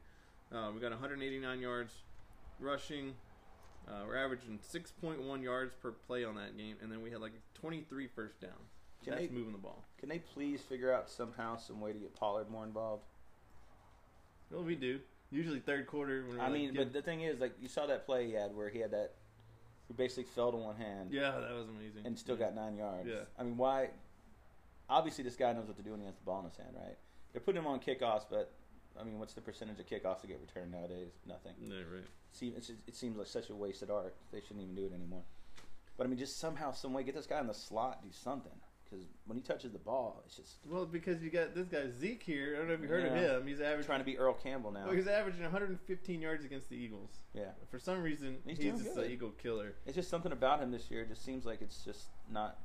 Uh, 0.53 0.71
we 0.75 0.81
got 0.81 0.91
189 0.91 1.61
yards 1.61 1.93
rushing. 2.61 3.15
Uh, 3.89 4.03
we're 4.07 4.17
averaging 4.17 4.59
6.1 4.73 5.43
yards 5.43 5.75
per 5.75 5.91
play 5.93 6.25
on 6.25 6.35
that 6.37 6.57
game, 6.57 6.77
and 6.83 6.91
then 6.91 7.03
we 7.03 7.11
had 7.11 7.21
like 7.21 7.33
23 7.55 8.07
first 8.09 8.41
down. 8.41 8.51
Can 9.03 9.15
That's 9.15 9.27
they- 9.29 9.33
moving 9.35 9.53
the 9.53 9.59
ball. 9.59 9.85
Can 9.99 10.09
they 10.09 10.19
please 10.19 10.61
figure 10.63 10.93
out 10.93 11.11
somehow 11.11 11.57
some 11.57 11.81
way 11.81 11.93
to 11.93 11.99
get 11.99 12.15
Pollard 12.15 12.51
more 12.51 12.65
involved? 12.65 13.05
Well, 14.51 14.63
we 14.63 14.75
do. 14.75 15.01
Usually 15.31 15.59
third 15.59 15.87
quarter. 15.87 16.25
I 16.41 16.49
mean, 16.49 16.75
but 16.75 16.93
the 16.93 17.03
thing 17.03 17.23
is, 17.23 17.41
like 17.41 17.55
you 17.61 17.69
saw 17.69 17.87
that 17.87 18.07
play 18.07 18.27
he 18.27 18.33
had 18.33 18.55
where 18.55 18.69
he 18.69 18.79
had 18.79 18.91
that, 18.93 19.13
he 19.89 19.95
basically 19.95 20.25
fell 20.25 20.51
to 20.51 20.57
one 20.57 20.77
hand 20.77 21.11
yeah, 21.13 21.33
that 21.33 21.55
was 21.55 21.69
amazing. 21.69 22.07
and 22.07 22.19
still 22.19 22.37
got 22.37 22.55
nine 22.55 22.77
yards. 22.77 23.09
Yeah. 23.09 23.21
I 23.39 23.43
mean, 23.43 23.57
why? 23.57 23.91
Obviously, 24.89 25.25
this 25.25 25.37
guy 25.37 25.53
knows 25.53 25.67
what 25.67 25.77
to 25.77 25.83
do 25.83 25.91
when 25.93 26.01
he 26.01 26.07
has 26.07 26.15
the 26.15 26.25
ball 26.25 26.41
in 26.41 26.47
his 26.47 26.57
hand, 26.57 26.71
right? 26.75 26.97
They're 27.33 27.41
putting 27.41 27.61
him 27.63 27.67
on 27.67 27.81
kickoffs, 27.81 28.25
but 28.31 28.53
I 28.99 29.05
mean, 29.05 29.19
what's 29.19 29.35
the 29.35 29.41
percentage 29.41 29.81
of 29.81 29.87
kickoffs 29.87 30.21
that 30.21 30.29
get 30.29 30.41
returned 30.41 30.73
nowadays? 30.73 31.13
Nothing. 31.27 31.53
Yeah, 31.61 31.79
right. 31.79 32.05
See, 32.33 32.49
it's 32.57 32.69
just, 32.69 32.81
it 32.87 32.97
seems 32.97 33.17
like 33.17 33.27
such 33.27 33.51
a 33.51 33.55
wasted 33.55 33.91
art. 33.91 34.15
They 34.33 34.41
shouldn't 34.41 34.63
even 34.63 34.75
do 34.75 34.87
it 34.87 34.93
anymore. 34.93 35.23
But 35.97 36.07
I 36.07 36.11
mean, 36.11 36.19
just 36.19 36.39
somehow, 36.39 36.73
some 36.73 36.93
way, 36.93 37.03
get 37.03 37.15
this 37.15 37.27
guy 37.27 37.41
in 37.41 37.47
the 37.47 37.55
slot, 37.55 38.03
do 38.03 38.09
something. 38.13 38.53
Because 38.95 39.09
when 39.27 39.37
he 39.37 39.43
touches 39.43 39.73
the 39.73 39.79
ball, 39.79 40.23
it's 40.27 40.37
just 40.37 40.57
Well, 40.69 40.87
because 40.87 41.23
you 41.23 41.31
got 41.31 41.55
this 41.55 41.67
guy 41.67 41.89
Zeke 41.89 42.23
here. 42.23 42.55
I 42.55 42.59
don't 42.59 42.69
know 42.69 42.75
if 42.75 42.81
you 42.81 42.89
heard 42.89 43.05
Yeah. 43.05 43.13
of 43.37 43.43
him. 43.43 43.47
He's 43.49 43.61
averaging. 43.61 43.87
trying 43.87 43.99
to 44.01 44.05
be 44.05 44.17
Earl 44.19 44.35
Campbell 44.35 44.71
now. 44.71 44.87
Well, 44.87 44.95
he's 44.95 45.07
averaging 45.09 45.43
115 45.43 46.21
yards 46.21 46.45
against 46.45 46.69
the 46.69 46.77
Eagles. 46.77 47.11
Yeah, 47.33 47.53
For 47.71 47.79
some 47.79 48.03
reason, 48.03 48.39
He's 48.47 48.59
he's, 48.59 48.83
just 48.83 48.97
an 48.97 49.11
Eagle 49.11 49.31
killer. 49.33 49.75
it's 49.87 49.95
just 49.97 50.09
something 50.11 50.33
about 50.33 50.61
him 50.61 50.71
this 50.71 50.91
year. 50.91 51.03
It 51.03 51.09
just 51.09 51.25
seems 51.25 51.45
like 51.45 51.61
it's 51.63 51.85
just 51.85 52.09
not 52.31 52.59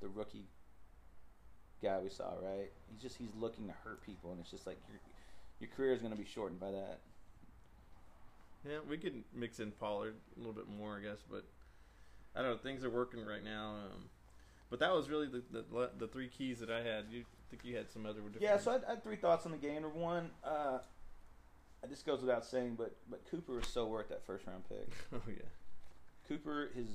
the 0.00 0.08
rookie 0.08 0.46
guy 1.82 1.98
we 2.00 2.08
saw, 2.10 2.32
right? 2.42 2.70
He's 2.90 3.00
just 3.02 3.16
he's 3.16 3.34
looking 3.34 3.66
to 3.66 3.72
hurt 3.84 4.02
people, 4.02 4.32
and 4.32 4.40
it's 4.40 4.50
just 4.50 4.66
like 4.66 4.78
your 4.88 5.00
your 5.60 5.70
career 5.70 5.92
is 5.92 6.00
going 6.00 6.12
to 6.12 6.18
be 6.18 6.24
shortened 6.26 6.60
by 6.60 6.70
that. 6.70 7.00
Yeah, 8.68 8.78
we 8.88 8.98
could 8.98 9.22
mix 9.32 9.60
in 9.60 9.70
Pollard 9.72 10.14
a 10.34 10.38
little 10.38 10.52
bit 10.52 10.68
more, 10.68 10.96
I 10.96 11.00
guess, 11.00 11.22
but 11.30 11.44
I 12.34 12.42
don't 12.42 12.50
know. 12.52 12.56
Things 12.58 12.84
are 12.84 12.90
working 12.90 13.24
right 13.24 13.42
now. 13.44 13.76
Um, 13.86 14.10
but 14.70 14.80
that 14.80 14.92
was 14.92 15.08
really 15.08 15.28
the, 15.28 15.42
the 15.52 15.90
the 15.98 16.08
three 16.08 16.28
keys 16.28 16.60
that 16.60 16.70
I 16.70 16.82
had. 16.82 17.06
You 17.10 17.24
think 17.50 17.64
you 17.64 17.76
had 17.76 17.90
some 17.90 18.04
other 18.04 18.20
different? 18.20 18.42
Yeah, 18.42 18.58
so 18.58 18.70
I 18.70 18.74
had, 18.74 18.84
I 18.84 18.90
had 18.90 19.02
three 19.04 19.16
thoughts 19.16 19.46
on 19.46 19.52
the 19.52 19.58
game. 19.58 19.82
Number 19.82 19.98
one, 19.98 20.30
uh, 20.44 20.78
this 21.88 22.02
goes 22.02 22.20
without 22.20 22.44
saying, 22.44 22.74
but 22.76 22.96
but 23.08 23.28
Cooper 23.30 23.60
is 23.60 23.68
so 23.68 23.86
worth 23.86 24.08
that 24.08 24.24
first 24.26 24.46
round 24.46 24.68
pick. 24.68 24.88
oh 25.14 25.20
yeah. 25.28 25.34
Cooper 26.28 26.70
is. 26.76 26.88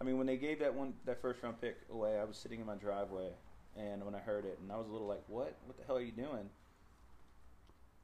I 0.00 0.04
mean, 0.04 0.16
when 0.16 0.26
they 0.26 0.36
gave 0.36 0.60
that 0.60 0.74
one 0.74 0.94
that 1.04 1.20
first 1.20 1.42
round 1.42 1.60
pick 1.60 1.76
away, 1.90 2.18
I 2.18 2.24
was 2.24 2.36
sitting 2.36 2.60
in 2.60 2.66
my 2.66 2.74
driveway, 2.74 3.30
and 3.76 4.04
when 4.04 4.14
I 4.14 4.18
heard 4.18 4.44
it, 4.44 4.58
and 4.62 4.70
I 4.70 4.76
was 4.76 4.88
a 4.88 4.92
little 4.92 5.08
like, 5.08 5.22
"What? 5.26 5.56
What 5.66 5.78
the 5.78 5.84
hell 5.84 5.96
are 5.96 6.02
you 6.02 6.12
doing?" 6.12 6.50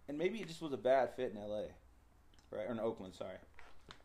And 0.08 0.16
maybe 0.16 0.38
it 0.38 0.46
just 0.46 0.62
was 0.62 0.72
a 0.72 0.78
bad 0.78 1.10
fit 1.16 1.32
in 1.32 1.38
L.A., 1.38 1.66
right? 2.54 2.68
Or 2.68 2.72
in 2.72 2.78
Oakland, 2.78 3.14
sorry. 3.14 3.38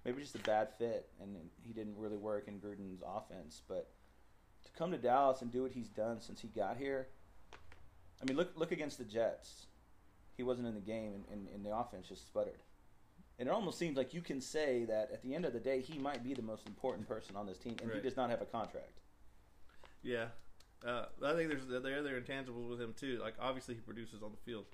Maybe 0.04 0.22
just 0.22 0.34
a 0.34 0.40
bad 0.40 0.70
fit, 0.80 1.08
and 1.22 1.36
he 1.64 1.74
didn't 1.74 1.96
really 1.96 2.18
work 2.18 2.48
in 2.48 2.60
Gruden's 2.60 3.04
offense. 3.06 3.62
But 3.68 3.88
to 4.72 4.78
come 4.78 4.92
to 4.92 4.98
Dallas 4.98 5.42
and 5.42 5.52
do 5.52 5.64
what 5.64 5.72
he's 5.72 5.90
done 5.90 6.22
since 6.22 6.42
he 6.42 6.48
got 6.48 6.78
here, 6.78 7.08
I 8.22 8.26
mean, 8.26 8.38
look 8.38 8.52
look 8.56 8.72
against 8.72 8.98
the 8.98 9.04
Jets. 9.06 9.68
He 10.38 10.44
wasn't 10.44 10.68
in 10.68 10.76
the 10.76 10.82
game, 10.82 11.14
and, 11.14 11.26
and, 11.32 11.48
and 11.54 11.66
the 11.66 11.76
offense 11.76 12.08
just 12.08 12.26
sputtered. 12.26 12.60
And 13.38 13.48
it 13.50 13.52
almost 13.52 13.78
seems 13.78 13.98
like 13.98 14.14
you 14.14 14.22
can 14.22 14.40
say 14.40 14.86
that 14.86 15.10
at 15.12 15.24
the 15.24 15.34
end 15.36 15.46
of 15.46 15.54
the 15.54 15.60
day, 15.60 15.82
he 15.82 15.98
might 15.98 16.24
be 16.24 16.34
the 16.34 16.42
most 16.42 16.68
important 16.68 17.08
person 17.08 17.36
on 17.36 17.46
this 17.48 17.58
team, 17.58 17.76
and 17.82 17.92
he 17.92 18.00
does 18.00 18.16
not 18.16 18.30
have 18.30 18.42
a 18.42 18.46
contract. 18.46 19.00
Yeah, 20.04 20.26
uh, 20.88 21.06
I 21.24 21.34
think 21.34 21.50
there's 21.50 21.68
there 21.68 21.96
are 21.96 22.00
other 22.00 22.20
intangibles 22.20 22.70
with 22.70 22.82
him 22.82 22.94
too. 22.98 23.20
Like 23.22 23.36
obviously 23.40 23.76
he 23.76 23.82
produces 23.82 24.24
on 24.24 24.32
the 24.32 24.38
field, 24.38 24.66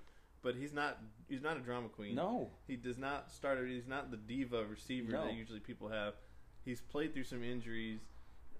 but 0.41 0.55
he's 0.55 0.73
not 0.73 0.99
he's 1.27 1.41
not 1.41 1.57
a 1.57 1.59
drama 1.59 1.89
queen. 1.89 2.15
No, 2.15 2.49
he 2.67 2.75
does 2.75 2.97
not 2.97 3.31
start. 3.31 3.59
He's 3.67 3.87
not 3.87 4.11
the 4.11 4.17
diva 4.17 4.65
receiver 4.65 5.11
No. 5.11 5.25
that 5.25 5.33
usually 5.33 5.59
people 5.59 5.89
have. 5.89 6.13
He's 6.63 6.81
played 6.81 7.13
through 7.13 7.25
some 7.25 7.43
injuries 7.43 8.01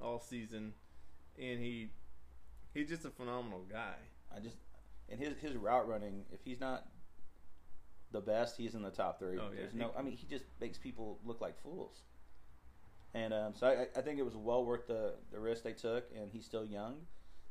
all 0.01 0.20
season, 0.20 0.74
and 1.38 1.60
he 1.60 1.89
he's 2.74 2.89
just 2.89 3.06
a 3.06 3.10
phenomenal 3.10 3.63
guy. 3.70 3.96
I 4.36 4.39
just 4.39 4.58
and 5.10 5.20
his 5.20 5.34
his 5.39 5.56
route 5.56 5.88
running. 5.88 6.25
If 6.32 6.39
he's 6.44 6.60
not 6.60 6.88
the 8.12 8.22
best, 8.22 8.58
he's 8.58 8.75
in 8.75 8.82
the 8.82 8.91
top 8.91 9.20
three. 9.20 9.38
Oh, 9.38 9.50
yeah. 9.51 9.62
There's 9.62 9.74
no. 9.74 9.91
I 9.98 10.01
mean, 10.01 10.13
he 10.13 10.27
just 10.27 10.46
makes 10.60 10.77
people 10.77 11.20
look 11.25 11.41
like 11.41 11.62
fools. 11.62 12.01
And 13.13 13.34
um, 13.34 13.53
so 13.56 13.67
I, 13.67 13.88
I 13.98 14.01
think 14.01 14.20
it 14.20 14.24
was 14.24 14.36
well 14.36 14.65
worth 14.65 14.88
the 14.88 15.15
the 15.32 15.39
risk 15.39 15.63
they 15.63 15.74
took, 15.74 16.06
and 16.15 16.29
he's 16.32 16.46
still 16.46 16.65
young. 16.65 16.96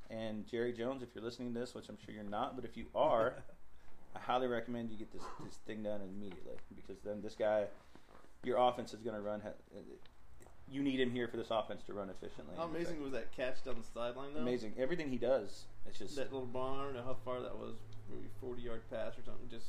And 0.09 0.47
Jerry 0.47 0.73
Jones, 0.73 1.03
if 1.03 1.09
you're 1.15 1.25
listening 1.25 1.53
to 1.53 1.61
this, 1.61 1.75
which 1.75 1.89
I'm 1.89 1.99
sure 2.05 2.15
you're 2.15 2.23
not, 2.23 2.55
but 2.55 2.65
if 2.65 2.77
you 2.77 2.87
are, 2.95 3.43
I 4.17 4.21
highly 4.21 4.47
recommend 4.47 4.91
you 4.91 4.99
get 4.99 5.13
this 5.13 5.25
this 5.45 5.57
thing 5.67 5.83
done 5.83 6.01
immediately 6.03 6.57
because 6.75 7.01
then 7.03 7.21
this 7.23 7.35
guy, 7.35 7.65
your 8.45 8.59
offense 8.59 8.95
is 8.95 9.01
going 9.01 9.17
to 9.17 9.23
run. 9.23 9.43
You 10.71 10.83
need 10.83 10.99
him 10.99 11.13
here 11.13 11.29
for 11.29 11.37
this 11.37 11.51
offense 11.51 11.83
to 11.85 11.93
run 11.93 12.11
efficiently. 12.11 12.55
How 12.57 12.65
amazing 12.65 13.01
was 13.01 13.13
that 13.13 13.31
catch 13.37 13.65
down 13.65 13.77
the 13.79 13.87
sideline 13.95 14.35
though? 14.35 14.41
Amazing. 14.41 14.75
Everything 14.79 15.11
he 15.11 15.19
does, 15.19 15.65
it's 15.87 15.99
just 15.99 16.17
That 16.17 16.33
little 16.33 16.47
bomb. 16.47 16.81
I 16.81 16.83
don't 16.85 16.95
know 16.95 17.05
how 17.05 17.17
far 17.25 17.41
that 17.41 17.57
was. 17.57 17.75
Maybe 18.11 18.29
forty 18.41 18.63
yard 18.63 18.83
pass 18.91 19.13
or 19.19 19.23
something. 19.25 19.49
Just 19.49 19.67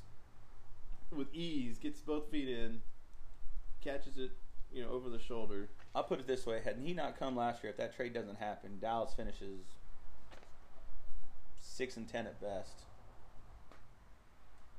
with 1.16 1.34
ease, 1.34 1.78
gets 1.78 2.00
both 2.02 2.30
feet 2.30 2.50
in, 2.50 2.82
catches 3.82 4.18
it, 4.18 4.32
you 4.74 4.84
know, 4.84 4.90
over 4.90 5.10
the 5.10 5.20
shoulder. 5.20 5.70
I'll 5.96 6.04
put 6.04 6.20
it 6.20 6.28
this 6.28 6.46
way: 6.46 6.62
had 6.64 6.78
he 6.78 6.94
not 6.94 7.18
come 7.18 7.36
last 7.36 7.64
year, 7.64 7.72
if 7.72 7.78
that 7.78 7.96
trade 7.96 8.14
doesn't 8.14 8.38
happen, 8.38 8.78
Dallas 8.82 9.14
finishes 9.14 9.62
six 11.60 11.98
and 11.98 12.08
ten 12.08 12.26
at 12.26 12.42
best. 12.42 12.84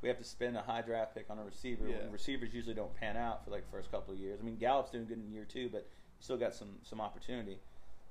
We 0.01 0.09
have 0.09 0.19
to 0.19 0.25
spend 0.25 0.57
a 0.57 0.63
high 0.63 0.83
draft 0.83 1.15
pick 1.15 1.27
on 1.29 1.39
a 1.39 1.45
receiver. 1.45 1.89
Yeah. 1.89 1.97
Receivers 2.11 2.55
usually 2.55 2.75
don't 2.75 2.95
pan 2.95 3.17
out 3.17 3.45
for 3.45 3.51
like 3.51 3.65
the 3.65 3.77
first 3.77 3.91
couple 3.91 4.15
of 4.15 4.21
years. 4.21 4.39
I 4.41 4.45
mean, 4.45 4.57
Gallup's 4.57 4.91
doing 4.91 5.07
good 5.07 5.19
in 5.19 5.33
year 5.33 5.45
two, 5.45 5.69
but 5.73 5.89
still 6.21 6.37
got 6.37 6.55
some 6.55 6.77
some 6.83 7.01
opportunity. 7.01 7.59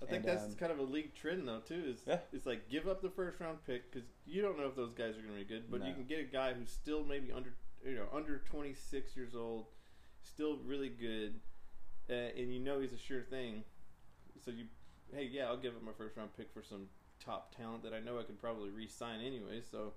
I 0.02 0.06
think 0.06 0.26
And, 0.26 0.38
that's 0.38 0.46
um, 0.46 0.56
kind 0.56 0.72
of 0.72 0.80
a 0.80 0.84
league 0.84 1.16
trend 1.16 1.48
though 1.48 1.60
too. 1.60 1.84
Is 1.88 2.04
Yeah. 2.06 2.20
it's 2.32 2.46
like 2.46 2.70
give 2.70 2.88
up 2.88 3.02
the 3.02 3.10
first 3.10 3.40
round 3.40 3.58
pick 3.66 3.92
because 3.92 4.08
you 4.26 4.42
don't 4.42 4.58
know 4.58 4.68
if 4.68 4.76
those 4.76 4.94
guys 4.94 5.18
are 5.18 5.22
going 5.22 5.34
to 5.34 5.40
be 5.40 5.46
good, 5.46 5.72
but 5.72 5.86
you 5.86 5.94
can 5.94 6.06
get 6.06 6.20
a 6.20 6.24
guy 6.24 6.54
who's 6.54 6.70
still 6.70 7.04
maybe 7.04 7.32
under 7.32 7.54
you 7.86 7.96
know 7.96 8.08
under 8.14 8.40
twenty 8.40 8.74
six 8.74 9.16
years 9.16 9.36
old, 9.36 9.66
still 10.22 10.58
really 10.66 10.90
good, 10.90 11.40
uh, 12.10 12.14
and 12.38 12.54
you 12.54 12.60
know 12.60 12.80
he's 12.80 12.94
a 12.94 12.98
sure 12.98 13.22
thing. 13.22 13.64
So 14.46 14.52
you, 14.52 14.66
hey, 15.14 15.24
yeah, 15.32 15.46
I'll 15.48 15.58
give 15.58 15.76
up 15.76 15.82
my 15.84 15.94
first 15.98 16.16
round 16.16 16.30
pick 16.38 16.54
for 16.54 16.62
some 16.62 16.88
top 17.20 17.56
talent 17.56 17.82
that 17.84 17.94
I 17.94 18.00
know 18.00 18.20
I 18.20 18.24
could 18.24 18.40
probably 18.40 18.70
re-sign 18.70 19.20
anyway. 19.20 19.62
So 19.72 19.94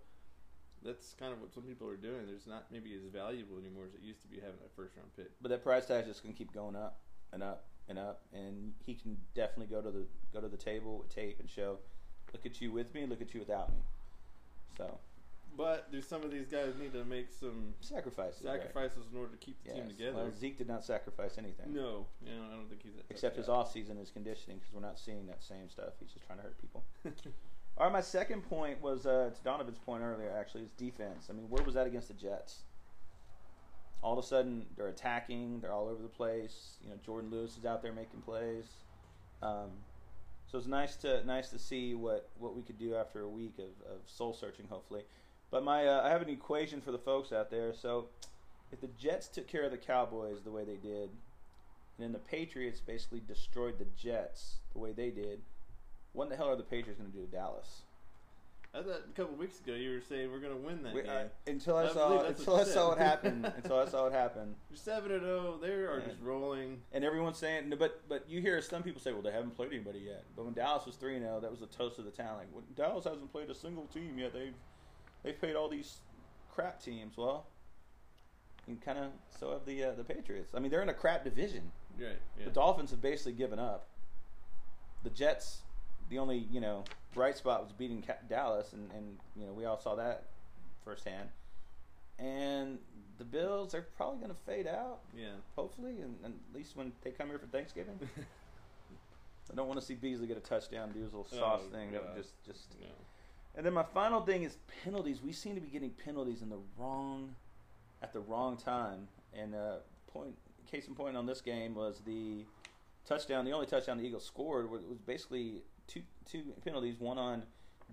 that's 0.82 1.12
kind 1.20 1.32
of 1.32 1.40
what 1.42 1.52
some 1.52 1.64
people 1.64 1.86
are 1.88 1.96
doing. 1.96 2.26
There's 2.26 2.46
not 2.46 2.66
maybe 2.72 2.94
as 2.94 3.02
valuable 3.12 3.58
anymore 3.58 3.84
as 3.86 3.94
it 3.94 4.00
used 4.00 4.22
to 4.22 4.28
be 4.28 4.36
having 4.36 4.56
that 4.62 4.74
first 4.74 4.96
round 4.96 5.14
pick. 5.14 5.30
But 5.42 5.50
that 5.50 5.62
price 5.62 5.84
tag 5.84 6.04
is 6.04 6.08
just 6.08 6.22
going 6.22 6.34
to 6.34 6.38
keep 6.38 6.54
going 6.54 6.74
up 6.74 7.00
and 7.32 7.42
up 7.42 7.66
and 7.90 7.98
up, 7.98 8.22
and 8.32 8.72
he 8.86 8.94
can 8.94 9.18
definitely 9.34 9.66
go 9.66 9.82
to 9.82 9.90
the 9.90 10.06
go 10.32 10.40
to 10.40 10.48
the 10.48 10.56
table 10.56 10.98
with 10.98 11.14
tape 11.14 11.38
and 11.40 11.50
show, 11.50 11.78
look 12.32 12.46
at 12.46 12.60
you 12.60 12.72
with 12.72 12.94
me, 12.94 13.04
look 13.04 13.20
at 13.20 13.34
you 13.34 13.40
without 13.40 13.70
me. 13.70 13.80
So 14.78 14.98
But 15.56 15.90
do 15.92 16.00
some 16.00 16.22
of 16.22 16.30
these 16.30 16.46
guys 16.46 16.74
need 16.80 16.92
to 16.92 17.04
make 17.04 17.28
some 17.38 17.74
sacrifices. 17.80 18.46
right? 18.46 18.60
sacrifices 18.60 19.04
in 19.12 19.18
order 19.18 19.32
to 19.32 19.38
keep 19.38 19.62
the 19.64 19.72
team 19.72 19.88
together? 19.88 20.16
Well, 20.16 20.32
Zeke 20.38 20.56
did 20.56 20.68
not 20.68 20.84
sacrifice 20.84 21.36
anything. 21.36 21.74
No, 21.74 22.06
you 22.24 22.32
know, 22.32 22.44
I 22.48 22.54
don't 22.54 22.68
think 22.68 22.82
he's 22.84 22.94
that 22.94 23.04
except 23.10 23.36
his 23.36 23.48
of 23.48 23.54
off 23.56 23.72
season 23.72 23.98
is 23.98 24.10
conditioning 24.10 24.58
because 24.58 24.72
we're 24.72 24.80
not 24.80 24.98
seeing 24.98 25.26
that 25.26 25.42
same 25.42 25.68
stuff. 25.68 25.94
He's 25.98 26.12
just 26.12 26.24
trying 26.24 26.38
to 26.38 26.44
hurt 26.44 26.60
people. 26.60 26.84
All 27.76 27.86
right, 27.86 27.92
my 27.92 28.00
second 28.00 28.42
point 28.42 28.80
was 28.80 29.06
uh, 29.06 29.30
to 29.34 29.42
Donovan's 29.42 29.78
point 29.78 30.02
earlier. 30.02 30.30
Actually, 30.38 30.64
is 30.64 30.70
defense. 30.72 31.28
I 31.30 31.32
mean, 31.32 31.48
where 31.48 31.62
was 31.64 31.74
that 31.74 31.86
against 31.86 32.08
the 32.08 32.14
Jets? 32.14 32.60
All 34.02 34.18
of 34.18 34.24
a 34.24 34.26
sudden, 34.26 34.66
they're 34.76 34.88
attacking. 34.88 35.60
They're 35.60 35.72
all 35.72 35.88
over 35.88 36.02
the 36.02 36.08
place. 36.08 36.76
You 36.82 36.90
know, 36.90 36.96
Jourdan 37.06 37.30
Lewis 37.30 37.56
is 37.56 37.64
out 37.64 37.82
there 37.82 37.92
making 37.92 38.22
plays. 38.22 38.66
Um, 39.42 39.70
so 40.50 40.58
it's 40.58 40.66
nice 40.66 40.96
to 40.96 41.24
nice 41.24 41.50
to 41.50 41.58
see 41.58 41.94
what, 41.94 42.28
what 42.38 42.56
we 42.56 42.62
could 42.62 42.78
do 42.78 42.94
after 42.94 43.20
a 43.20 43.28
week 43.28 43.54
of, 43.58 43.92
of 43.92 44.00
soul 44.06 44.32
searching, 44.32 44.66
hopefully. 44.68 45.02
But 45.50 45.64
my 45.64 45.86
uh, 45.86 46.02
I 46.02 46.10
have 46.10 46.22
an 46.22 46.28
equation 46.28 46.80
for 46.80 46.92
the 46.92 46.98
folks 46.98 47.32
out 47.32 47.50
there. 47.50 47.72
So 47.72 48.06
if 48.72 48.80
the 48.80 48.88
Jets 48.88 49.28
took 49.28 49.46
care 49.46 49.64
of 49.64 49.70
the 49.70 49.78
Cowboys 49.78 50.42
the 50.42 50.50
way 50.50 50.64
they 50.64 50.76
did, 50.76 51.10
and 51.10 51.98
then 51.98 52.12
the 52.12 52.18
Patriots 52.18 52.80
basically 52.80 53.20
destroyed 53.26 53.78
the 53.78 53.86
Jets 53.96 54.56
the 54.72 54.78
way 54.78 54.92
they 54.92 55.10
did, 55.10 55.40
what 56.12 56.24
in 56.24 56.30
the 56.30 56.36
hell 56.36 56.48
are 56.48 56.56
the 56.56 56.62
Patriots 56.62 56.98
going 56.98 57.12
to 57.12 57.16
do 57.16 57.24
to 57.24 57.30
Dallas? 57.30 57.82
I 58.72 58.82
thought 58.82 59.00
a 59.08 59.12
couple 59.16 59.34
weeks 59.34 59.58
ago 59.58 59.72
you 59.74 59.90
were 59.94 60.00
saying 60.08 60.30
we're 60.30 60.38
going 60.38 60.52
to 60.54 60.58
win 60.64 60.82
that 60.84 60.94
We- 60.94 61.02
game. 61.02 61.10
I- 61.10 61.50
until 61.50 61.76
I, 61.76 61.86
I 61.86 61.92
saw 61.92 62.20
until 62.22 62.56
I 62.56 62.64
saw 62.64 62.92
it 62.92 62.98
happen, 62.98 63.44
until 63.44 63.78
I 63.84 63.86
saw 63.86 64.06
it 64.06 64.12
happen, 64.12 64.54
You're 64.70 64.76
seven 64.76 65.10
and 65.10 65.22
zero. 65.22 65.58
They 65.60 65.70
are 65.72 65.98
Yeah. 65.98 66.06
just 66.06 66.20
rolling. 66.22 66.80
and 66.92 67.04
everyone's 67.04 67.38
saying, 67.38 67.72
but 67.78 68.08
but 68.08 68.24
you 68.28 68.40
hear 68.40 68.60
some 68.62 68.82
people 68.84 69.00
say, 69.00 69.12
well, 69.12 69.22
they 69.22 69.32
haven't 69.32 69.56
played 69.56 69.72
anybody 69.72 69.98
yet. 70.00 70.24
But 70.36 70.44
when 70.44 70.54
Dallas 70.54 70.86
was 70.86 70.94
three 70.96 71.18
zero, 71.18 71.40
that 71.40 71.50
was 71.50 71.58
the 71.60 71.66
toast 71.66 71.98
of 71.98 72.04
the 72.04 72.12
town. 72.12 72.36
Like 72.38 72.46
well, 72.52 72.62
Dallas 72.76 73.04
hasn't 73.04 73.32
played 73.32 73.50
a 73.50 73.54
single 73.56 73.86
team 73.86 74.16
yet. 74.18 74.32
They've 74.32 74.54
they've 75.24 75.38
played 75.38 75.56
all 75.56 75.68
these 75.68 75.98
crap 76.54 76.80
teams. 76.80 77.16
Well, 77.16 77.46
and 78.68 78.80
kind 78.80 78.98
of 79.00 79.06
so 79.36 79.50
have 79.50 79.66
the 79.66 79.82
uh, 79.82 79.92
the 79.96 80.04
Patriots. 80.04 80.54
I 80.54 80.60
mean, 80.60 80.70
they're 80.70 80.82
in 80.82 80.88
a 80.90 80.94
crap 80.94 81.24
division. 81.24 81.72
Right. 81.98 82.10
Yeah. 82.38 82.44
The 82.44 82.50
Dolphins 82.52 82.90
have 82.92 83.02
basically 83.02 83.32
given 83.32 83.58
up. 83.58 83.88
The 85.02 85.10
Jets, 85.10 85.62
the 86.10 86.18
only 86.18 86.46
you 86.50 86.60
know 86.60 86.84
bright 87.14 87.36
spot 87.36 87.62
was 87.62 87.72
beating 87.72 88.04
Dallas, 88.28 88.72
and, 88.72 88.90
and 88.92 89.16
you 89.36 89.46
know 89.46 89.52
we 89.52 89.64
all 89.64 89.78
saw 89.78 89.94
that 89.94 90.24
firsthand. 90.84 91.28
And 92.18 92.78
the 93.16 93.24
Bills 93.24 93.74
are 93.74 93.86
probably 93.96 94.18
going 94.18 94.30
to 94.30 94.40
fade 94.46 94.66
out, 94.66 94.98
yeah. 95.16 95.28
hopefully, 95.56 96.02
and, 96.02 96.16
and 96.22 96.34
at 96.50 96.56
least 96.56 96.76
when 96.76 96.92
they 97.02 97.10
come 97.10 97.28
here 97.28 97.38
for 97.38 97.46
Thanksgiving. 97.46 97.98
I 99.50 99.56
don't 99.56 99.66
want 99.66 99.80
to 99.80 99.86
see 99.86 99.94
Beasley 99.94 100.26
get 100.26 100.36
a 100.36 100.40
touchdown, 100.40 100.92
do 100.92 101.00
his 101.00 101.12
little 101.12 101.26
sauce 101.26 101.62
Oh, 101.66 101.72
thing. 101.72 101.90
That 101.92 102.04
would 102.04 102.16
just 102.16 102.34
just. 102.46 102.66
No. 102.80 102.86
And 103.56 103.66
then 103.66 103.72
my 103.72 103.82
final 103.82 104.20
thing 104.20 104.44
is 104.44 104.58
penalties. 104.84 105.20
We 105.22 105.32
seem 105.32 105.56
to 105.56 105.60
be 105.60 105.66
getting 105.68 105.90
penalties 105.90 106.40
in 106.40 106.50
the 106.50 106.58
wrong, 106.78 107.34
at 108.00 108.12
the 108.12 108.20
wrong 108.20 108.56
time. 108.56 109.08
And 109.36 109.54
uh, 109.54 109.76
point 110.12 110.36
case 110.70 110.86
in 110.86 110.94
point 110.94 111.16
on 111.16 111.26
this 111.26 111.40
game 111.40 111.74
was 111.74 112.00
the 112.06 112.44
touchdown. 113.06 113.44
The 113.44 113.50
only 113.50 113.66
touchdown 113.66 113.98
the 113.98 114.04
Eagles 114.04 114.24
scored 114.24 114.70
was, 114.70 114.82
was 114.84 114.98
basically 114.98 115.62
two 115.90 116.02
two 116.30 116.42
penalties. 116.64 116.98
One 116.98 117.18
on 117.18 117.42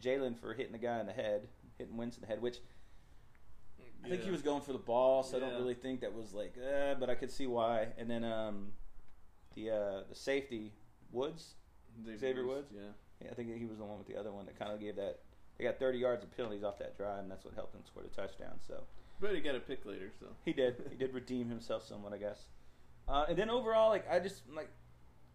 Jaylon 0.01 0.37
for 0.39 0.53
hitting 0.53 0.71
the 0.71 0.77
guy 0.77 0.99
in 0.99 1.05
the 1.05 1.13
head, 1.13 1.47
hitting 1.77 1.97
Wentz 1.97 2.15
in 2.17 2.21
the 2.21 2.27
head, 2.27 2.41
which 2.41 2.59
I 4.05 4.09
think 4.09 4.23
he 4.23 4.31
was 4.31 4.41
going 4.41 4.61
for 4.61 4.73
the 4.73 4.79
ball, 4.79 5.23
so 5.23 5.37
I 5.37 5.39
don't 5.39 5.55
really 5.55 5.73
think 5.73 6.01
that 6.01 6.13
was 6.13 6.33
like, 6.33 6.55
uh, 6.57 6.93
but 6.95 7.09
I 7.09 7.15
could 7.15 7.31
see 7.31 7.47
why. 7.47 7.87
And 7.97 8.09
then 8.09 8.23
um, 8.23 8.67
the 9.55 9.71
uh, 9.71 10.03
the 10.09 10.15
safety 10.15 10.71
Woods, 11.11 11.55
Xavier 12.17 12.45
Woods? 12.45 12.71
Yeah. 12.73 12.81
yeah, 13.21 13.31
I 13.31 13.33
think 13.33 13.55
he 13.57 13.65
was 13.65 13.79
the 13.79 13.83
one 13.85 13.97
with 13.97 14.07
the 14.07 14.17
other 14.17 14.31
one 14.31 14.45
that 14.45 14.57
kind 14.57 14.71
of 14.71 14.79
gave 14.79 14.95
that. 14.97 15.19
They 15.57 15.63
got 15.63 15.79
30 15.79 15.97
yards 15.97 16.23
of 16.23 16.35
penalties 16.37 16.63
off 16.63 16.77
that 16.77 16.95
drive, 16.95 17.19
and 17.19 17.31
that's 17.31 17.43
what 17.43 17.55
helped 17.55 17.73
them 17.73 17.81
score 17.83 18.03
the 18.03 18.09
touchdown. 18.09 18.59
So 18.67 18.83
But 19.19 19.33
he 19.33 19.41
got 19.41 19.55
a 19.55 19.59
pick 19.59 19.85
later, 19.85 20.11
so. 20.19 20.27
he 20.45 20.53
did. 20.53 20.75
he 20.91 20.95
did 20.95 21.13
redeem 21.13 21.49
himself 21.49 21.83
somewhat, 21.87 22.13
I 22.13 22.17
guess. 22.17 22.45
Uh, 23.07 23.25
and 23.27 23.37
then 23.37 23.49
overall, 23.49 23.89
like 23.89 24.09
I 24.11 24.19
just 24.19 24.43
like 24.53 24.69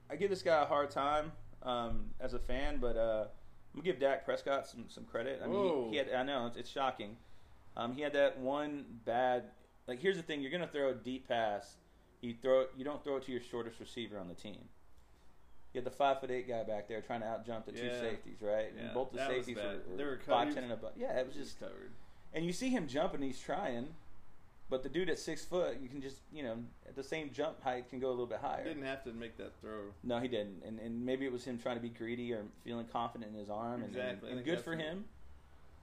I 0.09 0.16
give 0.16 0.31
this 0.31 0.42
guy 0.42 0.62
a 0.62 0.66
hard 0.66 0.90
time 0.90 1.33
um, 1.64 2.07
as 2.21 2.35
a 2.35 2.38
fan, 2.38 2.78
but 2.81 2.97
uh, 2.97 3.25
I'm 3.75 3.81
gonna 3.81 3.85
give 3.85 3.99
Dak 4.00 4.25
Prescott 4.25 4.66
some 4.66 4.85
some 4.88 5.04
credit. 5.04 5.40
I 5.42 5.47
mean, 5.47 5.85
he, 5.87 5.90
he 5.90 5.97
had. 5.97 6.11
I 6.12 6.23
know 6.23 6.47
it's, 6.47 6.57
it's 6.57 6.71
shocking. 6.71 7.16
Um, 7.76 7.95
he 7.95 8.02
had 8.02 8.12
that 8.14 8.38
one 8.38 8.85
bad. 9.04 9.45
Like 9.87 10.00
here's 10.00 10.16
the 10.16 10.23
thing: 10.23 10.40
you're 10.42 10.50
gonna 10.52 10.66
throw 10.66 10.90
a 10.90 10.95
deep 10.95 11.28
pass. 11.28 11.76
You 12.21 12.35
throw 12.40 12.61
it. 12.62 12.71
You 12.76 12.85
don't 12.85 13.02
throw 13.02 13.16
it 13.16 13.25
to 13.26 13.33
your 13.33 13.40
shortest 13.40 13.81
receiver 13.81 14.19
on 14.19 14.28
the 14.28 14.35
team. 14.35 14.59
You 15.73 15.78
had 15.81 15.85
the 15.87 15.90
five 15.97 16.21
foot 16.21 16.31
eight 16.31 16.47
guy 16.47 16.62
back 16.64 16.87
there 16.87 17.00
trying 17.00 17.21
to 17.23 17.26
out 17.26 17.47
jump 17.47 17.64
the 17.66 17.73
two 17.73 17.88
safeties, 17.99 18.42
right? 18.42 18.71
Yeah, 18.76 18.83
and 18.85 18.95
both 18.95 19.11
the 19.12 19.26
safeties 19.26 19.57
bad. 19.57 19.81
were, 19.90 19.97
They 19.97 20.04
were 20.04 20.11
were 20.11 20.21
five 20.26 20.52
ten 20.54 20.64
and 20.64 20.73
above. 20.73 20.92
Yeah, 20.97 21.19
it 21.19 21.26
was 21.26 21.35
just 21.35 21.59
covered. 21.59 21.92
and 22.35 22.45
you 22.45 22.52
see 22.52 22.69
him 22.69 22.87
jumping, 22.87 23.23
he's 23.23 23.40
trying, 23.40 23.88
but 24.73 24.83
the 24.83 24.88
dude 24.88 25.11
at 25.11 25.19
six 25.19 25.45
foot, 25.45 25.76
you 25.83 25.88
can 25.91 26.00
just, 26.00 26.17
you 26.33 26.43
know, 26.43 26.57
at 26.88 26.97
the 26.97 27.05
same 27.05 27.31
jump 27.31 27.62
height 27.62 27.91
can 27.91 28.00
go 28.00 28.09
a 28.09 28.11
little 28.11 28.26
bit 28.26 28.38
higher. 28.38 28.62
He 28.62 28.71
Didn't 28.71 28.87
have 28.87 29.05
to 29.05 29.12
make 29.12 29.37
that 29.37 29.52
throw. 29.61 29.93
No, 30.02 30.19
he 30.19 30.29
didn't, 30.29 30.62
and 30.64 30.81
and 30.81 31.05
maybe 31.05 31.26
it 31.26 31.33
was 31.33 31.45
him 31.45 31.59
trying 31.59 31.76
to 31.76 31.83
be 31.83 31.91
greedy 31.91 32.33
or 32.33 32.47
feeling 32.64 32.87
confident 32.91 33.33
in 33.35 33.38
his 33.38 33.50
arm, 33.50 33.83
and, 33.83 33.85
and, 33.85 33.97
Exactly. 33.97 34.31
And 34.31 34.43
good 34.43 34.62
for 34.62 34.75
him. 34.75 35.05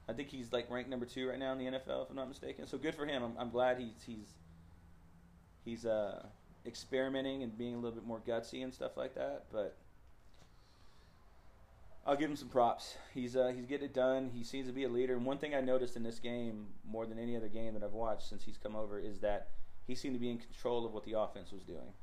I 0.09 0.13
think 0.13 0.29
he's 0.29 0.51
like 0.51 0.71
ranked 0.71 0.89
number 0.89 1.05
two 1.05 1.29
right 1.29 1.37
now 1.37 1.51
in 1.51 1.59
the 1.59 1.65
NFL, 1.65 2.05
if 2.05 2.09
I'm 2.09 2.15
not 2.15 2.29
mistaken. 2.29 2.65
So 2.65 2.79
good 2.79 2.95
for 2.95 3.05
him. 3.05 3.21
I'm, 3.21 3.33
I'm 3.37 3.51
glad 3.51 3.77
he's 3.77 4.01
he's 4.03 4.33
he's 5.63 5.85
uh, 5.85 6.25
experimenting 6.65 7.43
and 7.43 7.55
being 7.55 7.75
a 7.75 7.77
little 7.77 7.91
bit 7.91 8.07
more 8.07 8.21
gutsy 8.27 8.63
and 8.63 8.73
stuff 8.73 8.97
like 8.97 9.13
that. 9.13 9.45
But 9.51 9.77
I'll 12.09 12.15
give 12.15 12.31
him 12.31 12.35
some 12.35 12.49
props. 12.49 12.95
He's 13.13 13.35
uh, 13.35 13.51
he's 13.55 13.67
getting 13.67 13.85
it 13.85 13.93
done. 13.93 14.31
He 14.33 14.43
seems 14.43 14.65
to 14.65 14.73
be 14.73 14.83
a 14.83 14.89
leader. 14.89 15.13
And 15.15 15.25
one 15.25 15.37
thing 15.37 15.53
I 15.53 15.61
noticed 15.61 15.95
in 15.95 16.01
this 16.01 16.17
game 16.17 16.65
more 16.83 17.05
than 17.05 17.19
any 17.19 17.37
other 17.37 17.49
game 17.49 17.75
that 17.75 17.83
I've 17.83 17.93
watched 17.93 18.27
since 18.27 18.43
he's 18.43 18.57
come 18.57 18.75
over 18.75 18.99
is 18.99 19.19
that 19.19 19.49
he 19.85 19.93
seemed 19.93 20.15
to 20.15 20.19
be 20.19 20.31
in 20.31 20.39
control 20.39 20.87
of 20.87 20.91
what 20.91 21.05
the 21.05 21.13
offense 21.19 21.51
was 21.51 21.61
doing. 21.61 21.93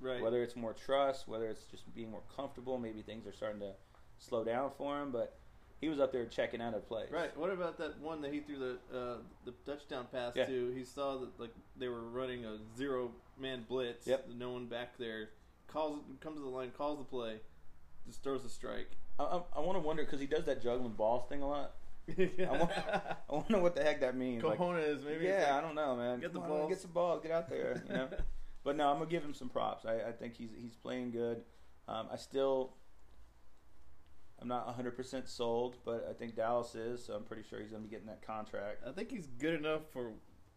Right. 0.00 0.20
Whether 0.20 0.42
it's 0.42 0.56
more 0.56 0.72
trust, 0.72 1.28
whether 1.28 1.46
it's 1.46 1.62
just 1.66 1.94
being 1.94 2.10
more 2.10 2.24
comfortable, 2.36 2.76
maybe 2.76 3.02
things 3.02 3.24
are 3.24 3.32
starting 3.32 3.60
to 3.60 3.70
slow 4.18 4.42
down 4.42 4.72
for 4.76 5.00
him. 5.00 5.12
But 5.12 5.36
he 5.80 5.88
was 5.88 6.00
up 6.00 6.10
there 6.10 6.26
checking 6.26 6.60
out 6.60 6.74
of 6.74 6.88
plays. 6.88 7.12
Right. 7.12 7.36
What 7.36 7.50
about 7.50 7.78
that 7.78 8.00
one 8.00 8.20
that 8.22 8.32
he 8.32 8.40
threw 8.40 8.58
the 8.58 8.98
uh, 8.98 9.16
the 9.44 9.52
touchdown 9.64 10.06
pass 10.10 10.34
Yeah. 10.34 10.46
to? 10.46 10.74
He 10.76 10.84
saw 10.84 11.18
that 11.18 11.38
like 11.38 11.54
they 11.78 11.86
were 11.86 12.02
running 12.02 12.44
a 12.44 12.58
zero 12.76 13.12
man 13.38 13.64
blitz. 13.68 14.08
Yep. 14.08 14.30
No 14.36 14.50
one 14.50 14.66
back 14.66 14.98
there. 14.98 15.28
Calls 15.68 16.00
comes 16.20 16.36
to 16.38 16.42
the 16.42 16.48
line, 16.50 16.72
calls 16.76 16.98
the 16.98 17.04
play, 17.04 17.36
just 18.06 18.22
throws 18.22 18.44
a 18.44 18.48
strike. 18.48 18.90
I, 19.18 19.24
I, 19.24 19.42
I 19.56 19.60
want 19.60 19.76
to 19.76 19.80
wonder 19.80 20.04
because 20.04 20.20
he 20.20 20.26
does 20.26 20.44
that 20.44 20.62
juggling 20.62 20.92
balls 20.92 21.28
thing 21.28 21.42
a 21.42 21.48
lot. 21.48 21.74
I 22.18 22.58
want, 22.58 22.70
I 23.30 23.40
to 23.46 23.52
know 23.52 23.60
what 23.60 23.76
the 23.76 23.82
heck 23.82 24.00
that 24.00 24.16
means. 24.16 24.42
Like, 24.42 24.58
maybe. 24.58 25.24
yeah, 25.24 25.42
it's 25.42 25.50
I 25.50 25.60
don't 25.60 25.74
know, 25.74 25.94
man. 25.96 26.20
get 26.20 26.32
the 26.32 26.40
Come 26.40 26.48
balls. 26.48 26.68
get 26.68 26.80
some 26.80 26.90
balls, 26.90 27.20
get 27.22 27.30
out 27.30 27.48
there, 27.48 27.82
you 27.86 27.94
know. 27.94 28.08
but 28.64 28.76
no, 28.76 28.88
I'm 28.88 28.98
gonna 28.98 29.08
give 29.08 29.22
him 29.22 29.34
some 29.34 29.48
props. 29.48 29.84
I, 29.86 30.08
I 30.08 30.12
think 30.12 30.34
he's 30.34 30.50
he's 30.60 30.74
playing 30.74 31.12
good. 31.12 31.42
Um, 31.86 32.08
I 32.12 32.16
still, 32.16 32.74
I'm 34.40 34.48
not 34.48 34.66
100 34.66 34.96
percent 34.96 35.28
sold, 35.28 35.76
but 35.84 36.06
I 36.10 36.12
think 36.12 36.34
Dallas 36.34 36.74
is, 36.74 37.04
so 37.04 37.14
I'm 37.14 37.22
pretty 37.22 37.44
sure 37.48 37.60
he's 37.60 37.70
gonna 37.70 37.84
be 37.84 37.90
getting 37.90 38.08
that 38.08 38.26
contract. 38.26 38.82
I 38.86 38.90
think 38.90 39.10
he's 39.10 39.28
good 39.38 39.54
enough 39.54 39.82
for 39.92 40.10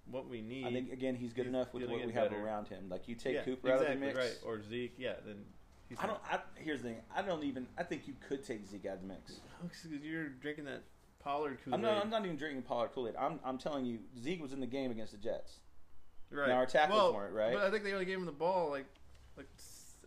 what 0.09 0.27
we 0.27 0.41
need. 0.41 0.65
I 0.65 0.71
think 0.71 0.91
again 0.91 1.15
he's 1.15 1.33
good 1.33 1.45
He's 1.45 1.53
enough 1.53 1.73
with 1.73 1.87
what 1.89 2.05
we 2.05 2.11
have 2.13 2.33
around 2.33 2.67
him. 2.67 2.89
Like 2.89 3.07
you 3.07 3.15
take 3.15 3.35
yeah, 3.35 3.43
Cooper 3.43 3.69
exactly, 3.69 3.87
out 3.87 3.93
of 3.93 3.99
the 3.99 4.05
mix. 4.05 4.17
right? 4.17 4.37
Or 4.43 4.61
Zeke, 4.61 4.95
yeah. 4.97 5.13
Then 5.25 5.37
he's 5.89 5.97
I 5.99 6.07
don't. 6.07 6.19
I, 6.29 6.39
here's 6.55 6.81
the 6.81 6.89
thing. 6.89 6.97
I 7.15 7.21
don't 7.21 7.43
even. 7.43 7.67
I 7.77 7.83
think 7.83 8.07
you 8.07 8.13
could 8.27 8.43
take 8.43 8.65
Zeke 8.67 8.85
out 8.85 8.95
of 8.95 9.01
the 9.01 9.07
mix. 9.07 9.39
because 9.61 10.03
you're 10.03 10.29
drinking 10.29 10.65
that 10.65 10.83
Pollard 11.23 11.57
Kool 11.63 11.73
I'm 11.73 11.81
not. 11.81 12.03
I'm 12.03 12.09
not 12.09 12.23
even 12.23 12.37
drinking 12.37 12.63
Pollard 12.63 12.89
Kool 12.93 13.07
Aid. 13.07 13.15
I'm. 13.19 13.39
I'm 13.43 13.57
telling 13.57 13.85
you, 13.85 13.99
Zeke 14.21 14.41
was 14.41 14.53
in 14.53 14.59
the 14.59 14.67
game 14.67 14.91
against 14.91 15.11
the 15.11 15.17
Jets. 15.17 15.59
Right. 16.31 16.49
Now 16.49 16.55
our 16.55 16.65
tackles 16.65 16.99
well, 16.99 17.13
weren't 17.13 17.33
right. 17.33 17.53
But 17.53 17.63
I 17.63 17.71
think 17.71 17.83
they 17.83 17.93
only 17.93 18.05
gave 18.05 18.17
him 18.17 18.25
the 18.25 18.31
ball 18.31 18.69
like 18.69 18.85
like 19.37 19.47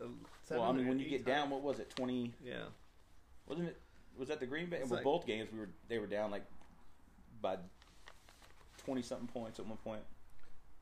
uh, 0.01 0.07
seven. 0.45 0.63
well, 0.63 0.71
I 0.71 0.73
mean, 0.73 0.89
when 0.89 0.99
you 0.99 1.07
eight 1.07 1.11
get 1.11 1.27
down, 1.27 1.51
what 1.51 1.63
was 1.63 1.79
it? 1.79 1.91
Twenty? 1.95 2.33
yeah. 2.45 2.65
Wasn't 3.47 3.69
it? 3.69 3.79
Was 4.19 4.29
that 4.29 4.41
the 4.41 4.47
Green 4.47 4.69
Bay? 4.69 4.79
It's 4.79 4.91
well, 4.91 4.99
like- 4.99 5.05
both 5.05 5.27
games 5.27 5.49
we 5.53 5.61
were. 5.61 5.71
They 5.89 5.99
were 5.99 6.07
down 6.07 6.31
like 6.31 6.45
by 7.41 7.57
twenty 8.85 9.03
something 9.03 9.29
points 9.29 9.59
at 9.59 9.67
one 9.67 9.79
point. 9.79 10.03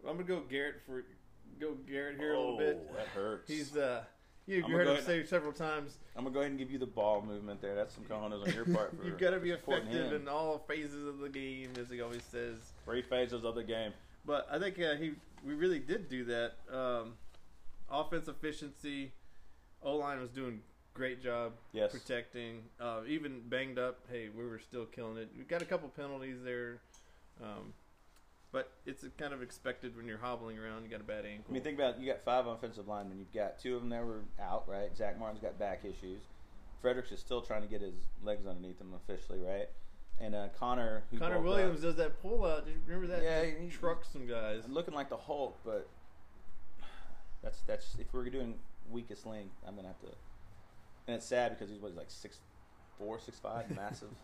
I'm 0.07 0.17
gonna 0.17 0.25
go 0.25 0.41
Garrett 0.41 0.83
for 0.87 1.05
go 1.59 1.75
Garrett 1.89 2.19
here 2.19 2.35
a 2.35 2.39
little 2.39 2.59
bit. 2.59 2.87
Oh, 2.91 2.95
that 2.97 3.07
hurts. 3.09 3.51
He's 3.51 3.77
uh, 3.77 4.03
you, 4.47 4.65
you 4.67 4.77
heard 4.77 4.87
him 4.87 5.03
say 5.05 5.25
several 5.25 5.53
times. 5.53 5.99
I'm 6.17 6.25
gonna 6.25 6.33
go 6.35 6.41
ahead 6.41 6.51
and 6.51 6.59
give 6.59 6.71
you 6.71 6.79
the 6.79 6.87
ball 6.87 7.23
movement 7.23 7.61
there. 7.61 7.75
That's 7.75 7.95
some 7.95 8.05
cojones 8.11 8.47
on 8.47 8.55
your 8.55 8.65
part. 8.67 8.97
For, 9.01 9.05
You've 9.07 9.19
got 9.19 9.31
to 9.31 9.41
be 9.41 9.51
effective 9.51 10.13
in 10.13 10.29
all 10.29 10.59
phases 10.67 11.07
of 11.07 11.19
the 11.19 11.29
game, 11.29 11.71
as 11.81 11.89
he 11.91 12.01
always 12.01 12.23
says. 12.25 12.57
three 12.85 13.03
phases 13.03 13.45
of 13.45 13.55
the 13.55 13.65
game. 13.65 13.93
But 14.25 14.47
I 14.51 14.59
think 14.59 14.79
uh, 14.81 14.95
he 14.97 15.13
we 15.45 15.55
really 15.55 15.79
did 15.79 16.09
do 16.09 16.25
that. 16.25 16.53
Um, 16.73 17.15
offense 17.91 18.29
efficiency, 18.29 19.13
O 19.83 19.97
line 19.97 20.21
was 20.21 20.31
doing 20.31 20.61
great 20.95 21.23
job 21.23 21.53
Yes. 21.73 21.93
protecting. 21.93 22.63
Uh, 22.81 23.01
even 23.07 23.43
banged 23.49 23.79
up, 23.79 23.99
hey, 24.11 24.29
we 24.35 24.45
were 24.47 24.59
still 24.59 24.87
killing 24.87 25.19
it. 25.19 25.29
We 25.37 25.45
got 25.45 25.61
a 25.63 25.67
couple 25.67 25.89
penalties 25.91 26.39
there, 26.43 26.81
um, 27.43 27.75
but 28.57 28.71
it's 28.87 29.05
kind 29.19 29.35
of 29.35 29.43
expected 29.43 29.95
when 29.95 30.07
you're 30.07 30.17
hobbling 30.17 30.59
around. 30.59 30.83
You 30.83 30.89
got 30.89 31.03
a 31.03 31.05
bad 31.05 31.27
ankle. 31.27 31.45
I 31.51 31.53
mean, 31.53 31.63
think 31.63 31.79
about 31.79 31.97
it. 31.97 32.01
You 32.01 32.07
got 32.07 32.25
five 32.25 32.47
offensive 32.47 32.89
linemen. 32.89 33.19
You've 33.19 33.31
got 33.35 33.59
two 33.59 33.75
of 33.75 33.83
them 33.83 33.91
that 33.91 34.03
were 34.03 34.23
out, 34.41 34.67
right? 34.67 34.89
Zack 34.97 35.19
Martin's 35.21 35.43
got 35.43 35.59
back 35.59 35.85
issues. 35.85 36.23
Frederick's 36.81 37.13
is 37.13 37.21
still 37.21 37.43
trying 37.43 37.61
to 37.61 37.69
get 37.69 37.83
his 37.83 37.93
legs 38.25 38.47
underneath 38.47 38.81
him 38.81 38.95
officially, 38.95 39.41
right? 39.41 39.69
And 40.19 40.35
uh, 40.35 40.49
Connor, 40.59 41.03
who 41.11 41.19
Connor 41.19 41.43
Williams 41.43 41.81
up, 41.81 41.91
does 41.91 41.97
that 41.97 42.23
pull 42.23 42.47
out. 42.47 42.65
Do 42.65 42.71
you 42.73 42.79
remember 42.87 43.09
that? 43.09 43.23
Yeah, 43.23 43.45
He 43.45 43.67
he- 43.67 43.71
trucks 43.71 44.09
some 44.11 44.27
guys. 44.27 44.63
looking 44.67 44.95
like 44.95 45.11
the 45.11 45.19
Hulk, 45.19 45.59
but 45.63 45.87
that's 47.43 47.61
that's 47.67 47.95
if 47.99 48.07
we're 48.15 48.25
doing 48.31 48.55
weakest 48.91 49.27
link, 49.27 49.51
I'm 49.69 49.77
gonna 49.77 49.89
have 49.89 50.01
to. 50.01 50.07
And 51.09 51.17
it's 51.17 51.27
sad 51.27 51.51
because 51.51 51.69
he's 51.71 51.79
what, 51.83 51.95
like 51.95 52.09
six 52.11 52.39
four, 52.97 53.21
six 53.21 53.39
five, 53.39 53.71
massive. 53.77 54.09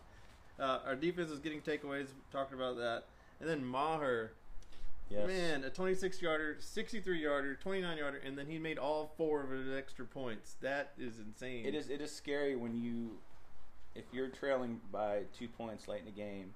Uh, 0.59 0.77
our 0.85 0.95
defense 0.95 1.31
is 1.31 1.39
getting 1.39 1.61
takeaways. 1.61 2.09
Talking 2.31 2.55
about 2.59 2.77
that, 2.77 3.05
and 3.39 3.49
then 3.49 3.65
Maher. 3.65 4.33
Yes. 5.09 5.27
Man, 5.27 5.63
a 5.63 5.69
26 5.69 6.21
yarder, 6.21 6.55
63 6.59 7.21
yarder, 7.21 7.55
29 7.55 7.97
yarder, 7.97 8.17
and 8.25 8.37
then 8.37 8.47
he 8.47 8.57
made 8.57 8.79
all 8.79 9.13
four 9.15 9.43
of 9.43 9.51
his 9.51 9.71
extra 9.71 10.05
points. 10.05 10.55
That 10.61 10.93
is 10.97 11.19
insane. 11.19 11.65
It 11.65 11.75
is 11.75 11.89
it 11.89 12.01
is 12.01 12.11
scary 12.11 12.55
when 12.55 12.75
you 12.75 13.17
if 13.95 14.05
you're 14.11 14.29
trailing 14.29 14.79
by 14.91 15.23
two 15.37 15.47
points 15.47 15.87
late 15.87 15.99
in 15.99 16.05
the 16.05 16.11
game, 16.11 16.53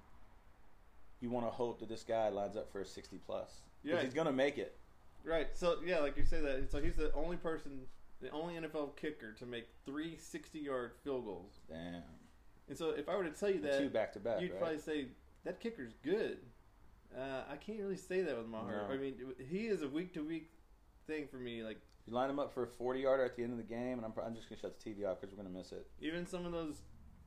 you 1.22 1.30
want 1.30 1.46
to 1.46 1.52
hope 1.52 1.80
that 1.80 1.90
this 1.90 2.04
guy 2.04 2.30
lines 2.30 2.56
up 2.56 2.72
for 2.72 2.82
a 2.82 2.86
sixty 2.86 3.20
plus. 3.26 3.62
Yeah. 3.84 4.02
he's 4.02 4.14
gonna 4.14 4.32
make 4.32 4.58
it. 4.58 4.76
Right. 5.24 5.48
So 5.54 5.78
yeah, 5.86 6.00
like 6.00 6.18
you 6.18 6.26
say 6.26 6.42
that. 6.42 6.72
So 6.72 6.82
he's 6.82 6.96
the 6.96 7.14
only 7.14 7.38
person, 7.38 7.82
the 8.22 8.30
only 8.32 8.56
NFL 8.56 8.96
kicker 8.96 9.34
to 9.34 9.46
make 9.46 9.68
three 9.86 10.16
60-yard 10.16 10.92
field 11.04 11.26
goals. 11.26 11.60
Damn. 11.70 12.04
And 12.70 12.78
so 12.78 12.92
if 12.92 13.10
I 13.10 13.16
were 13.16 13.24
to 13.24 13.30
tell 13.32 13.50
you 13.50 13.60
that, 13.62 13.80
two 13.80 13.90
back 13.90 14.14
to 14.14 14.20
back. 14.20 14.42
you'd 14.42 14.52
right? 14.52 14.60
probably 14.60 14.80
say 14.80 15.08
that 15.44 15.60
kicker's 15.60 15.94
good. 16.04 16.38
Uh, 17.18 17.44
I 17.52 17.56
can't 17.56 17.80
really 17.80 17.98
say 17.98 18.22
that 18.22 18.38
with 18.38 18.48
Maher. 18.48 18.86
No. 18.88 18.94
I 18.94 18.98
mean, 18.98 19.16
he 19.50 19.68
is 19.68 19.82
a 19.82 19.88
week 19.88 20.14
to 20.14 20.24
week 20.24 20.52
thing 21.08 21.28
for 21.28 21.38
me. 21.38 21.64
Like 21.64 21.80
You 22.06 22.14
line 22.14 22.30
him 22.30 22.38
up 22.40 22.54
for 22.54 22.64
a 22.64 22.68
forty 22.68 23.02
yarder 23.02 23.26
at 23.26 23.36
the 23.36 23.44
end 23.44 23.52
of 23.52 23.58
the 23.58 23.64
game, 23.64 23.98
and 23.98 24.06
I'm, 24.06 24.14
I'm 24.24 24.36
just 24.36 24.50
gonna 24.50 24.62
shut 24.62 24.80
the 24.80 24.90
TV 24.90 25.06
off 25.10 25.20
because 25.20 25.36
we're 25.36 25.44
gonna 25.44 25.56
miss 25.56 25.72
it. 25.72 25.88
even 26.00 26.28
some 26.28 26.46
of 26.46 26.52
those 26.52 26.82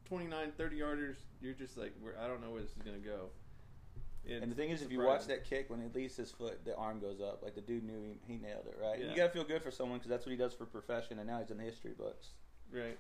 29, 0.07 0.53
30 0.57 0.77
yarders, 0.79 1.17
you're 1.41 1.55
just 1.55 1.77
like, 1.77 1.93
I 2.21 2.27
don't 2.27 2.41
know 2.43 2.51
where 2.51 2.63
this 2.63 2.73
is 2.73 2.83
gonna 2.85 2.99
go. 2.99 3.31
It's 4.25 4.43
And 4.43 4.51
the 4.51 4.57
thing 4.57 4.71
is, 4.71 4.83
if 4.83 4.93
you 4.93 5.01
watch 5.01 5.27
that 5.27 5.49
kick, 5.49 5.71
when 5.71 5.81
he 5.81 5.89
least 5.95 6.17
his 6.17 6.31
foot, 6.31 6.65
the 6.65 6.77
arm 6.77 7.01
goes 7.01 7.21
up, 7.21 7.43
like 7.43 7.55
the 7.55 7.61
dude 7.61 7.85
knew 7.85 8.03
he, 8.03 8.33
he 8.35 8.39
nailed 8.39 8.67
it, 8.67 8.77
right? 8.81 8.99
Yeah. 9.01 9.11
You 9.11 9.17
gotta 9.17 9.31
feel 9.33 9.45
good 9.45 9.63
for 9.63 9.71
someone 9.71 9.99
because 9.99 10.11
that's 10.11 10.27
what 10.27 10.33
he 10.33 10.37
does 10.37 10.53
for 10.53 10.67
profession, 10.67 11.19
and 11.19 11.27
now 11.29 11.39
he's 11.41 11.51
in 11.51 11.57
the 11.59 11.65
history 11.65 11.93
books. 11.97 12.29
right, 12.73 12.99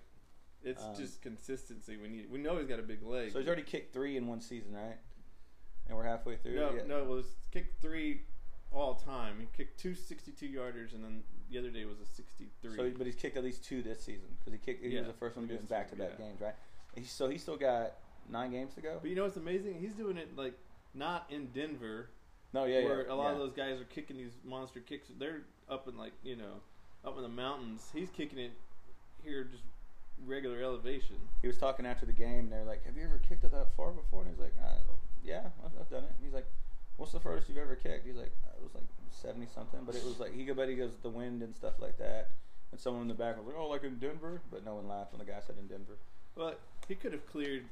it's 0.63 0.83
Um, 0.83 0.95
just 0.97 1.21
consistency. 1.21 1.97
We 1.97 2.09
need. 2.09 2.31
We 2.31 2.39
know 2.39 2.57
he's 2.59 2.69
got 2.69 2.79
a 2.79 2.83
big 2.83 3.03
leg. 3.03 3.33
So 3.33 3.39
he's 3.39 3.47
already 3.49 3.63
kicked 3.63 3.93
three 3.93 4.17
in 4.17 4.27
one 4.27 4.41
season, 4.41 4.73
right? 4.75 4.97
And 5.91 5.99
we're 5.99 6.05
halfway 6.07 6.37
through. 6.37 6.55
No, 6.55 6.71
yeah. 6.75 6.83
no, 6.87 6.99
it 7.03 7.07
was 7.09 7.27
kicked 7.51 7.83
three 7.83 8.23
all 8.73 8.95
time. 8.95 9.35
He 9.41 9.49
kicked 9.57 9.79
two 9.81 9.95
62 9.97 10.47
yarders, 10.47 10.95
and 10.95 11.03
then 11.03 11.23
the 11.51 11.59
other 11.59 11.69
day 11.71 11.85
was 11.85 11.99
a 12.01 12.07
63. 12.07 12.77
So, 12.77 12.93
but 12.97 13.07
he's 13.07 13.17
kicked 13.17 13.37
at 13.37 13.43
least 13.43 13.65
two 13.65 13.83
this 13.83 13.99
season 14.01 14.29
because 14.39 14.53
he 14.53 14.59
kicked. 14.61 14.85
He 14.85 14.91
Yeah, 14.91 15.01
was 15.01 15.09
the 15.09 15.15
first 15.15 15.37
one 15.37 15.47
to 15.47 15.49
do 15.49 15.55
it 15.55 15.59
in 15.61 15.65
against- 15.67 15.71
back 15.71 15.91
to 15.91 15.97
back 15.97 16.17
games, 16.17 16.41
right? 16.41 16.55
He, 16.95 17.03
so 17.05 17.29
he 17.29 17.39
still 17.39 17.57
got 17.57 17.95
nine 18.29 18.53
games 18.53 18.75
to 18.75 18.81
go. 18.81 18.99
but 19.01 19.11
you 19.11 19.17
know 19.17 19.25
what's 19.25 19.37
amazing? 19.37 19.75
He's 19.81 19.95
doing 19.95 20.17
it 20.17 20.37
like 20.37 20.55
not 20.95 21.27
in 21.31 21.47
Denver, 21.47 22.11
No, 22.53 22.65
yeah, 22.67 22.85
where 22.85 23.05
yeah. 23.07 23.13
a 23.13 23.15
lot 23.15 23.25
yeah. 23.27 23.33
of 23.33 23.39
those 23.39 23.53
guys 23.53 23.81
are 23.81 23.85
kicking 23.85 24.17
these 24.17 24.37
monster 24.45 24.79
kicks. 24.79 25.09
They're 25.19 25.43
up 25.69 25.89
in 25.89 25.99
like 25.99 26.13
you 26.23 26.37
know, 26.37 26.61
up 27.05 27.17
in 27.17 27.23
the 27.23 27.29
mountains. 27.29 27.91
He's 27.93 28.11
kicking 28.11 28.39
it 28.39 28.53
here, 29.25 29.43
just 29.51 29.65
regular 30.25 30.63
elevation. 30.63 31.17
He 31.43 31.49
was 31.49 31.59
talking 31.59 31.85
after 31.85 32.07
the 32.07 32.13
game, 32.13 32.45
and 32.45 32.53
they're 32.53 32.65
like, 32.65 32.85
"Have 32.87 32.97
you 32.97 33.03
ever 33.03 33.19
kicked 33.29 33.43
it 33.43 33.51
that 33.51 33.75
far 33.77 33.91
before?" 33.91 34.23
And 34.23 34.31
he's 34.31 34.39
like, 34.41 34.55
uh, 34.63 34.79
"Yeah, 35.25 35.47
I've, 35.65 35.73
I've 35.81 35.91
done 35.91 36.05
it." 36.05 36.13
And 36.17 36.25
he's 36.25 36.35
like, 36.35 36.47
"What's 36.97 37.13
the 37.13 37.21
furthest 37.21 37.49
you've 37.49 37.59
ever 37.59 37.77
kicked?" 37.77 38.07
He's 38.07 38.17
like, 38.17 38.33
"It 38.57 38.63
was 38.63 38.75
like 38.75 38.85
seventy 39.11 39.47
something," 39.55 39.81
but 39.85 39.95
it 39.95 40.05
was 40.05 40.19
like 40.21 40.35
he 40.35 40.45
go, 40.45 40.55
but 40.55 40.69
he 40.69 40.75
goes 40.77 40.97
the 41.03 41.11
wind 41.11 41.43
and 41.43 41.55
stuff 41.55 41.75
like 41.81 41.99
that. 41.99 42.31
And 42.73 42.81
someone 42.81 43.03
in 43.03 43.09
the 43.09 43.15
back 43.15 43.37
was 43.37 43.47
like, 43.47 43.57
"Oh, 43.59 43.69
like 43.69 43.85
in 43.85 43.99
Denver," 43.99 44.41
but 44.51 44.65
no 44.65 44.75
one 44.75 44.87
laughed 44.89 45.13
when 45.13 45.19
the 45.19 45.31
guy 45.31 45.41
said 45.45 45.57
in 45.59 45.67
Denver. 45.67 45.99
But 46.37 46.61
he 46.89 46.95
could 46.95 47.13
have 47.13 47.27
cleared 47.27 47.65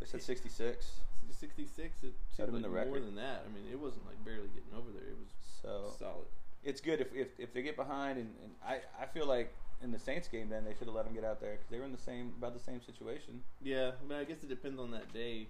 They 0.00 0.06
said 0.06 0.22
sixty 0.22 0.48
six. 0.48 0.90
66. 1.38 2.04
It 2.04 2.14
seemed 2.36 2.46
have 2.46 2.46
been 2.46 2.54
like 2.54 2.62
the 2.62 2.68
more 2.68 2.78
record. 2.78 3.06
than 3.06 3.16
that. 3.16 3.42
I 3.44 3.48
mean, 3.52 3.64
it 3.70 3.78
wasn't 3.78 4.06
like 4.06 4.24
barely 4.24 4.48
getting 4.54 4.72
over 4.78 4.90
there. 4.94 5.08
It 5.10 5.18
was 5.18 5.28
So 5.60 5.92
solid. 5.98 6.26
it's 6.62 6.80
good 6.80 7.00
if, 7.00 7.12
if 7.12 7.28
if 7.38 7.52
they 7.52 7.62
get 7.62 7.76
behind, 7.76 8.18
and, 8.18 8.30
and 8.42 8.52
I 8.64 8.78
I 9.00 9.06
feel 9.06 9.26
like 9.26 9.52
in 9.82 9.90
the 9.92 9.98
Saints 9.98 10.28
game, 10.28 10.48
then 10.48 10.64
they 10.64 10.72
should 10.72 10.86
have 10.86 10.94
let 10.94 11.04
him 11.04 11.12
get 11.14 11.24
out 11.24 11.40
there 11.40 11.52
because 11.52 11.66
they 11.68 11.78
were 11.78 11.84
in 11.84 11.92
the 11.92 11.98
same 11.98 12.32
about 12.38 12.54
the 12.54 12.60
same 12.62 12.80
situation. 12.80 13.42
Yeah, 13.60 13.90
I 14.02 14.08
mean, 14.08 14.18
I 14.18 14.24
guess 14.24 14.42
it 14.42 14.48
depends 14.48 14.78
on 14.80 14.92
that 14.92 15.12
day. 15.12 15.48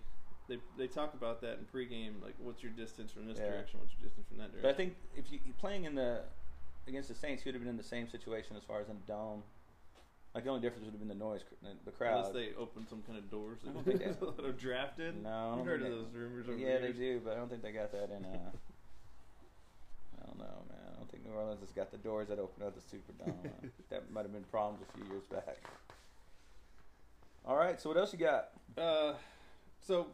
They 0.48 0.58
they 0.78 0.86
talk 0.86 1.14
about 1.14 1.40
that 1.40 1.58
in 1.58 1.64
pregame, 1.64 2.22
like 2.22 2.34
what's 2.38 2.62
your 2.62 2.72
distance 2.72 3.10
from 3.10 3.26
this 3.26 3.38
Yeah. 3.38 3.50
direction, 3.50 3.80
what's 3.80 3.92
your 3.98 4.08
distance 4.08 4.28
from 4.28 4.38
that 4.38 4.52
direction. 4.52 4.62
But 4.62 4.70
I 4.70 4.76
think 4.76 4.94
if 5.16 5.30
you 5.32 5.40
playing 5.58 5.84
in 5.84 5.94
the 5.94 6.22
against 6.86 7.08
the 7.08 7.14
Saints, 7.16 7.44
you 7.44 7.48
would 7.50 7.54
have 7.56 7.62
been 7.62 7.70
in 7.70 7.76
the 7.76 7.82
same 7.82 8.08
situation 8.08 8.56
as 8.56 8.62
far 8.62 8.80
as 8.80 8.88
in 8.88 8.94
the 8.94 9.12
dome. 9.12 9.42
Like 10.34 10.44
the 10.44 10.50
only 10.50 10.60
difference 10.62 10.84
would 10.84 10.92
have 10.92 11.00
been 11.00 11.08
the 11.08 11.14
noise, 11.24 11.40
the 11.62 11.68
unless 11.70 11.96
crowd. 11.96 12.34
they 12.34 12.50
open 12.58 12.86
some 12.86 13.02
kind 13.06 13.18
of 13.18 13.30
doors 13.30 13.58
that 13.64 13.72
don't 13.74 13.84
think 13.84 13.98
they- 14.00 14.06
that 14.36 14.44
are 14.44 14.52
drafted. 14.52 15.22
No, 15.22 15.56
I've 15.58 15.64
heard 15.66 15.82
of 15.82 15.90
those 15.90 16.06
rumors. 16.14 16.46
Over 16.48 16.58
yeah, 16.58 16.78
the 16.78 16.88
they 16.88 16.92
do, 16.92 17.20
but 17.24 17.32
I 17.32 17.36
don't 17.36 17.48
think 17.48 17.62
they 17.62 17.72
got 17.72 17.90
that 17.92 18.10
in. 18.10 18.24
Uh, 18.24 18.50
I 20.22 20.26
don't 20.26 20.38
know, 20.38 20.62
man. 20.68 20.78
I 20.92 20.96
don't 20.96 21.10
think 21.10 21.24
New 21.24 21.32
Orleans 21.32 21.60
has 21.60 21.70
got 21.72 21.90
the 21.90 21.96
doors 21.98 22.28
that 22.28 22.38
open 22.38 22.66
up 22.66 22.74
the 22.74 22.82
Superdome. 22.96 23.30
Uh, 23.46 23.68
that 23.90 24.10
might 24.12 24.22
have 24.22 24.32
been 24.32 24.44
problems 24.44 24.82
a 24.88 24.96
few 24.96 25.06
years 25.10 25.24
back. 25.24 25.56
All 27.46 27.56
right, 27.56 27.80
so 27.80 27.88
what 27.90 27.96
else 27.98 28.12
you 28.12 28.18
got? 28.18 28.48
Uh, 28.76 29.14
so 29.80 30.08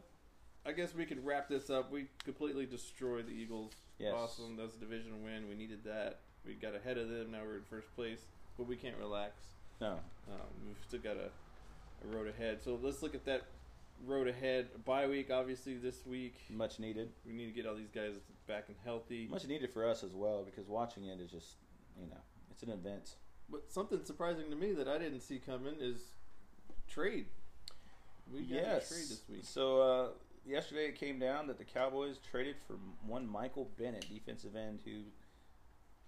I 0.65 0.71
guess 0.71 0.95
we 0.95 1.05
could 1.05 1.25
wrap 1.25 1.49
this 1.49 1.69
up. 1.69 1.91
We 1.91 2.07
completely 2.23 2.65
destroyed 2.65 3.27
the 3.27 3.33
Eagles. 3.33 3.73
Yes. 3.99 4.13
Awesome. 4.15 4.55
That 4.55 4.63
was 4.63 4.75
a 4.75 4.79
division 4.79 5.23
win. 5.23 5.47
We 5.49 5.55
needed 5.55 5.83
that. 5.85 6.19
We 6.45 6.53
got 6.53 6.75
ahead 6.75 6.97
of 6.97 7.09
them. 7.09 7.31
Now 7.31 7.39
we're 7.45 7.57
in 7.57 7.63
first 7.69 7.93
place, 7.95 8.19
but 8.57 8.67
we 8.67 8.75
can't 8.75 8.97
relax. 8.97 9.33
No, 9.81 9.99
Um, 10.31 10.39
we've 10.65 10.77
still 10.87 10.99
got 10.99 11.17
a, 11.17 11.29
a 12.05 12.15
road 12.15 12.27
ahead. 12.27 12.61
So 12.63 12.79
let's 12.81 13.01
look 13.01 13.15
at 13.15 13.25
that 13.25 13.43
road 14.05 14.27
ahead. 14.27 14.67
Bye 14.85 15.07
week, 15.07 15.29
obviously, 15.31 15.75
this 15.75 16.05
week. 16.05 16.35
much 16.49 16.79
needed. 16.79 17.09
We 17.25 17.33
need 17.33 17.45
to 17.45 17.51
get 17.51 17.65
all 17.65 17.75
these 17.75 17.91
guys 17.93 18.13
back 18.47 18.65
and 18.67 18.77
healthy. 18.83 19.27
Much 19.29 19.47
needed 19.47 19.71
for 19.71 19.87
us 19.87 20.03
as 20.03 20.13
well 20.13 20.43
because 20.43 20.67
watching 20.67 21.05
it 21.05 21.19
is 21.19 21.31
just, 21.31 21.55
you 21.99 22.07
know, 22.07 22.21
it's 22.51 22.63
an 22.63 22.69
event. 22.69 23.15
But 23.49 23.71
something 23.71 23.99
surprising 24.05 24.49
to 24.49 24.55
me 24.55 24.71
that 24.73 24.87
I 24.87 24.97
didn't 24.97 25.21
see 25.21 25.39
coming 25.39 25.75
is 25.79 26.01
trade. 26.87 27.25
We 28.31 28.41
got 28.41 28.49
yes. 28.49 28.91
a 28.91 28.93
trade 28.93 29.09
this 29.09 29.21
week. 29.29 29.43
So 29.43 29.81
uh, 29.81 30.07
yesterday 30.45 30.85
it 30.85 30.95
came 30.95 31.19
down 31.19 31.47
that 31.47 31.57
the 31.57 31.63
Cowboys 31.63 32.19
traded 32.29 32.55
for 32.67 32.75
one 33.05 33.27
Michael 33.27 33.69
Bennett, 33.77 34.05
defensive 34.09 34.55
end, 34.55 34.79
who 34.85 35.01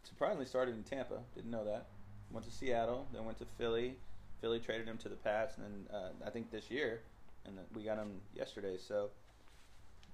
surprisingly 0.04 0.45
started 0.45 0.76
in 0.76 0.84
Tampa. 0.84 1.19
Didn't 1.36 1.52
know 1.52 1.65
that. 1.65 1.88
Went 2.32 2.45
to 2.45 2.52
Seattle, 2.52 3.08
then 3.13 3.26
went 3.26 3.38
to 3.39 3.45
Philly. 3.58 3.95
Philly 4.41 4.60
traded 4.60 4.88
him 4.88 4.98
to 4.98 5.10
the 5.10 5.15
Pats, 5.15 5.58
and 5.58 5.65
then 5.65 5.95
uh, 5.95 6.10
I 6.26 6.30
think 6.30 6.52
this 6.52 6.69
year, 6.69 7.02
and 7.45 7.58
we 7.74 7.84
got 7.84 7.98
him 7.98 8.19
yesterday. 8.36 8.78
So, 8.78 9.10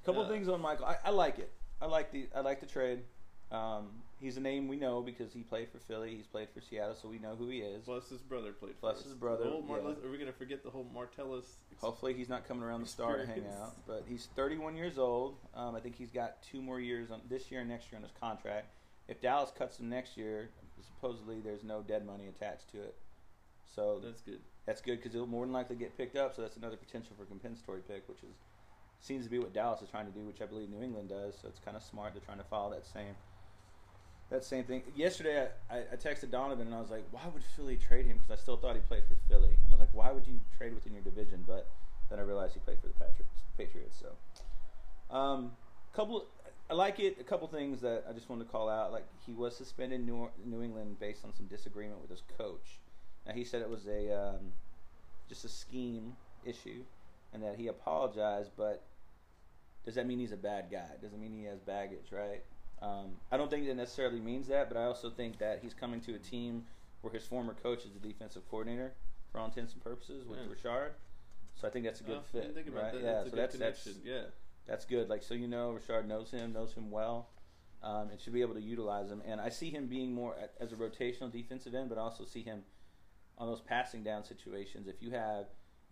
a 0.02 0.06
couple 0.06 0.24
Uh, 0.24 0.28
things 0.30 0.48
on 0.48 0.62
Michael. 0.62 0.86
I, 0.86 0.98
I 1.06 1.10
like 1.10 1.40
it. 1.40 1.52
I 1.82 1.86
like 1.86 2.12
the 2.12 2.28
I 2.36 2.42
like 2.42 2.60
the 2.60 2.68
trade. 2.68 3.04
Um, 3.52 3.90
he's 4.20 4.38
a 4.38 4.40
name 4.40 4.68
we 4.68 4.78
know 4.78 5.02
because 5.02 5.34
he 5.34 5.42
played 5.42 5.70
for 5.70 5.80
Philly. 5.80 6.16
He's 6.16 6.28
played 6.28 6.48
for 6.54 6.62
Seattle, 6.62 6.96
so 6.96 7.10
we 7.10 7.20
know 7.20 7.36
who 7.38 7.50
he 7.50 7.60
is. 7.60 7.84
Plus 7.86 8.10
his 8.10 8.22
brother 8.22 8.54
played. 8.54 8.80
Plus 8.80 8.96
for 8.98 9.00
us. 9.00 9.06
his 9.06 9.14
brother, 9.14 9.44
yeah. 9.46 10.06
Are 10.06 10.12
we 10.12 10.18
gonna 10.18 10.32
forget 10.32 10.64
the 10.64 10.70
whole 10.70 10.86
Martellus? 10.96 11.44
ex- 11.72 11.82
Hopefully, 11.82 12.14
he's 12.14 12.30
not 12.30 12.48
coming 12.48 12.64
around 12.64 12.82
the 12.82 12.88
star 12.88 13.18
to 13.18 13.26
hang 13.26 13.46
out. 13.60 13.76
But 13.86 14.06
he's 14.08 14.30
31 14.36 14.76
years 14.76 14.98
old. 14.98 15.36
Um, 15.54 15.76
I 15.76 15.80
think 15.80 15.96
he's 15.98 16.12
got 16.12 16.42
two 16.44 16.62
more 16.62 16.80
years 16.80 17.12
on 17.12 17.22
this 17.30 17.52
year 17.52 17.60
and 17.62 17.70
next 17.70 17.92
year 17.92 17.98
on 17.98 18.04
his 18.04 18.12
contract. 18.20 18.68
If 19.08 19.20
Dallas 19.22 19.52
cuts 19.58 19.80
him 19.80 19.90
next 19.90 20.16
year, 20.16 20.50
supposedly 20.82 21.42
there's 21.42 21.64
no 21.64 21.82
dead 21.82 22.06
money 22.06 22.28
attached 22.28 22.72
to 22.72 22.78
it. 22.82 22.96
So 23.76 24.00
That's 24.04 24.22
good. 24.22 24.40
that's 24.66 24.82
good 24.82 24.98
because 24.98 25.14
he'll 25.14 25.26
more 25.28 25.46
than 25.46 25.54
likely 25.54 25.76
get 25.76 25.98
picked 25.98 26.16
up. 26.16 26.36
So 26.36 26.42
that's 26.42 26.56
another 26.58 26.78
potential 26.78 27.16
for 27.18 27.26
compensatory 27.26 27.82
pick, 27.82 28.08
which 28.08 28.20
is 28.24 28.36
seems 29.00 29.26
to 29.26 29.32
be 29.32 29.40
what 29.40 29.52
Dallas 29.54 29.82
is 29.82 29.90
trying 29.90 30.06
to 30.06 30.12
do, 30.12 30.26
which 30.26 30.42
I 30.42 30.46
believe 30.46 30.70
New 30.70 30.82
England 30.84 31.10
does. 31.10 31.36
So 31.42 31.48
it's 31.48 31.60
kind 31.60 31.76
of 31.76 31.82
smart. 31.84 32.14
They're 32.14 32.22
trying 32.22 32.38
to 32.38 32.44
follow 32.44 32.70
that 32.72 32.86
same 32.86 33.16
that 34.32 34.46
same 34.46 34.64
thing. 34.64 34.82
Yesterday, 34.96 35.48
I, 35.70 35.80
I, 35.80 35.96
texted 35.98 36.32
Donovan 36.32 36.68
and 36.68 36.76
I 36.76 36.80
was 36.80 36.90
like, 36.90 37.04
"Why 37.12 37.22
would 37.32 37.44
Philly 37.44 37.78
trade 37.78 38.06
him?" 38.06 38.18
Because 38.18 38.40
I 38.40 38.42
still 38.42 38.58
thought 38.58 38.76
he 38.76 38.82
played 38.82 39.04
for 39.08 39.16
Philly. 39.28 39.58
And 39.64 39.68
I 39.68 39.72
was 39.72 39.80
like, 39.80 39.94
"Why 39.94 40.12
would 40.12 40.26
you 40.26 40.40
trade 40.58 40.74
within 40.74 40.94
your 40.94 41.04
division?" 41.04 41.44
But 41.46 41.70
then 42.10 42.18
I 42.18 42.24
realized 42.24 42.54
he 42.54 42.60
played 42.62 42.80
for 42.80 42.88
the 42.88 42.94
Patriots. 42.94 43.44
Patriots. 43.58 44.02
So, 44.02 45.16
um, 45.16 45.52
couple. 45.94 46.26
I 46.70 46.74
like 46.74 47.02
it. 47.02 47.18
A 47.20 47.24
couple 47.24 47.48
things 47.50 47.82
that 47.82 48.06
I 48.10 48.14
just 48.14 48.30
wanted 48.30 48.46
to 48.46 48.50
call 48.50 48.70
out. 48.70 48.94
Like 48.94 49.06
he 49.26 49.34
was 49.34 49.56
suspended 49.56 50.00
in 50.00 50.06
New, 50.06 50.30
New 50.46 50.64
England 50.64 50.98
based 51.00 51.26
on 51.26 51.36
some 51.36 51.48
disagreement 51.48 52.00
with 52.02 52.10
his 52.10 52.24
coach. 52.38 52.80
Now 53.28 53.34
he 53.34 53.44
said 53.44 53.62
it 53.62 53.70
was 53.70 53.86
a 53.88 54.18
um, 54.18 54.54
just 55.28 55.44
a 55.44 55.50
scheme 55.50 56.16
issue, 56.46 56.84
and 57.34 57.44
that 57.44 57.58
he 57.58 57.68
apologized. 57.68 58.52
But 58.56 58.82
does 59.84 59.96
that 59.96 60.08
mean 60.08 60.20
he's 60.20 60.32
a 60.32 60.38
bad 60.38 60.68
guy? 60.72 60.88
Doesn't 61.02 61.20
mean 61.20 61.34
he 61.34 61.44
has 61.44 61.60
baggage, 61.60 62.14
right? 62.14 62.44
Um, 62.82 63.12
I 63.32 63.38
don't 63.38 63.50
think 63.50 63.68
it 63.68 63.76
necessarily 63.76 64.20
means 64.20 64.48
that, 64.48 64.68
but 64.70 64.78
I 64.78 64.86
also 64.86 65.10
think 65.10 65.38
that 65.40 65.60
he's 65.62 65.74
coming 65.74 66.02
to 66.02 66.16
a 66.16 66.18
team 66.20 66.66
where 67.02 67.14
his 67.14 67.26
former 67.26 67.54
coach 67.54 67.86
is 67.86 67.92
the 67.94 68.00
defensive 68.00 68.44
coordinator 68.50 68.94
for 69.32 69.40
all 69.40 69.46
intents 69.46 69.74
and 69.74 69.84
purposes 69.84 70.26
with 70.26 70.40
Yeah. 70.40 70.50
Richard. 70.50 70.94
So 71.56 71.68
I 71.68 71.72
think 71.72 71.86
that's 71.86 72.02
a 72.02 72.04
good 72.04 72.18
Oh, 72.20 72.24
fit, 72.32 72.54
think 72.56 72.68
about 72.68 72.84
right? 72.86 72.94
that. 72.94 73.02
Yeah, 73.02 73.12
That's 73.14 73.24
so 73.26 73.30
good 73.30 73.40
that's 73.40 73.58
that's 73.86 73.88
yeah. 74.04 74.24
that's 74.66 74.86
good. 74.86 75.10
Like 75.10 75.22
so, 75.22 75.34
you 75.36 75.48
know, 75.48 75.72
Richard 75.72 76.08
knows 76.08 76.32
him, 76.32 76.54
knows 76.54 76.74
him 76.74 76.90
well, 76.90 77.30
um, 77.84 78.10
and 78.10 78.20
should 78.20 78.34
be 78.34 78.42
able 78.42 78.56
to 78.56 78.62
utilize 78.62 79.12
him. 79.12 79.22
And 79.26 79.40
I 79.40 79.50
see 79.50 79.70
him 79.70 79.88
being 79.88 80.14
more 80.14 80.36
a- 80.36 80.62
as 80.62 80.72
a 80.72 80.76
rotational 80.76 81.32
defensive 81.32 81.76
end, 81.76 81.90
but 81.90 81.98
also 81.98 82.26
see 82.26 82.42
him 82.42 82.64
on 83.38 83.48
those 83.48 83.62
passing 83.62 84.04
down 84.04 84.24
situations. 84.24 84.88
If 84.88 85.02
you 85.02 85.12
have 85.12 85.48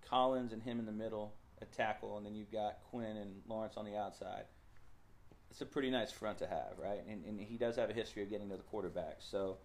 Collins 0.08 0.54
and 0.54 0.64
him 0.64 0.80
in 0.80 0.86
the 0.86 0.92
middle, 0.92 1.36
a 1.62 1.66
tackle, 1.66 2.18
and 2.18 2.26
then 2.26 2.36
you've 2.36 2.52
got 2.52 2.80
Quinn 2.90 3.18
and 3.18 3.42
Lawrence 3.48 3.76
on 3.78 3.86
the 3.86 3.96
outside, 3.98 4.46
it's 5.52 5.62
a 5.62 5.66
pretty 5.66 5.90
nice 5.90 6.12
front 6.12 6.38
to 6.40 6.48
have, 6.48 6.74
right? 6.82 7.02
And, 7.08 7.24
and 7.26 7.40
he 7.40 7.58
does 7.58 7.76
have 7.76 7.90
a 7.90 7.94
history 7.94 8.24
of 8.24 8.30
getting 8.30 8.50
to 8.50 8.58
the 8.58 8.64
quarterback, 8.64 9.18
so 9.20 9.58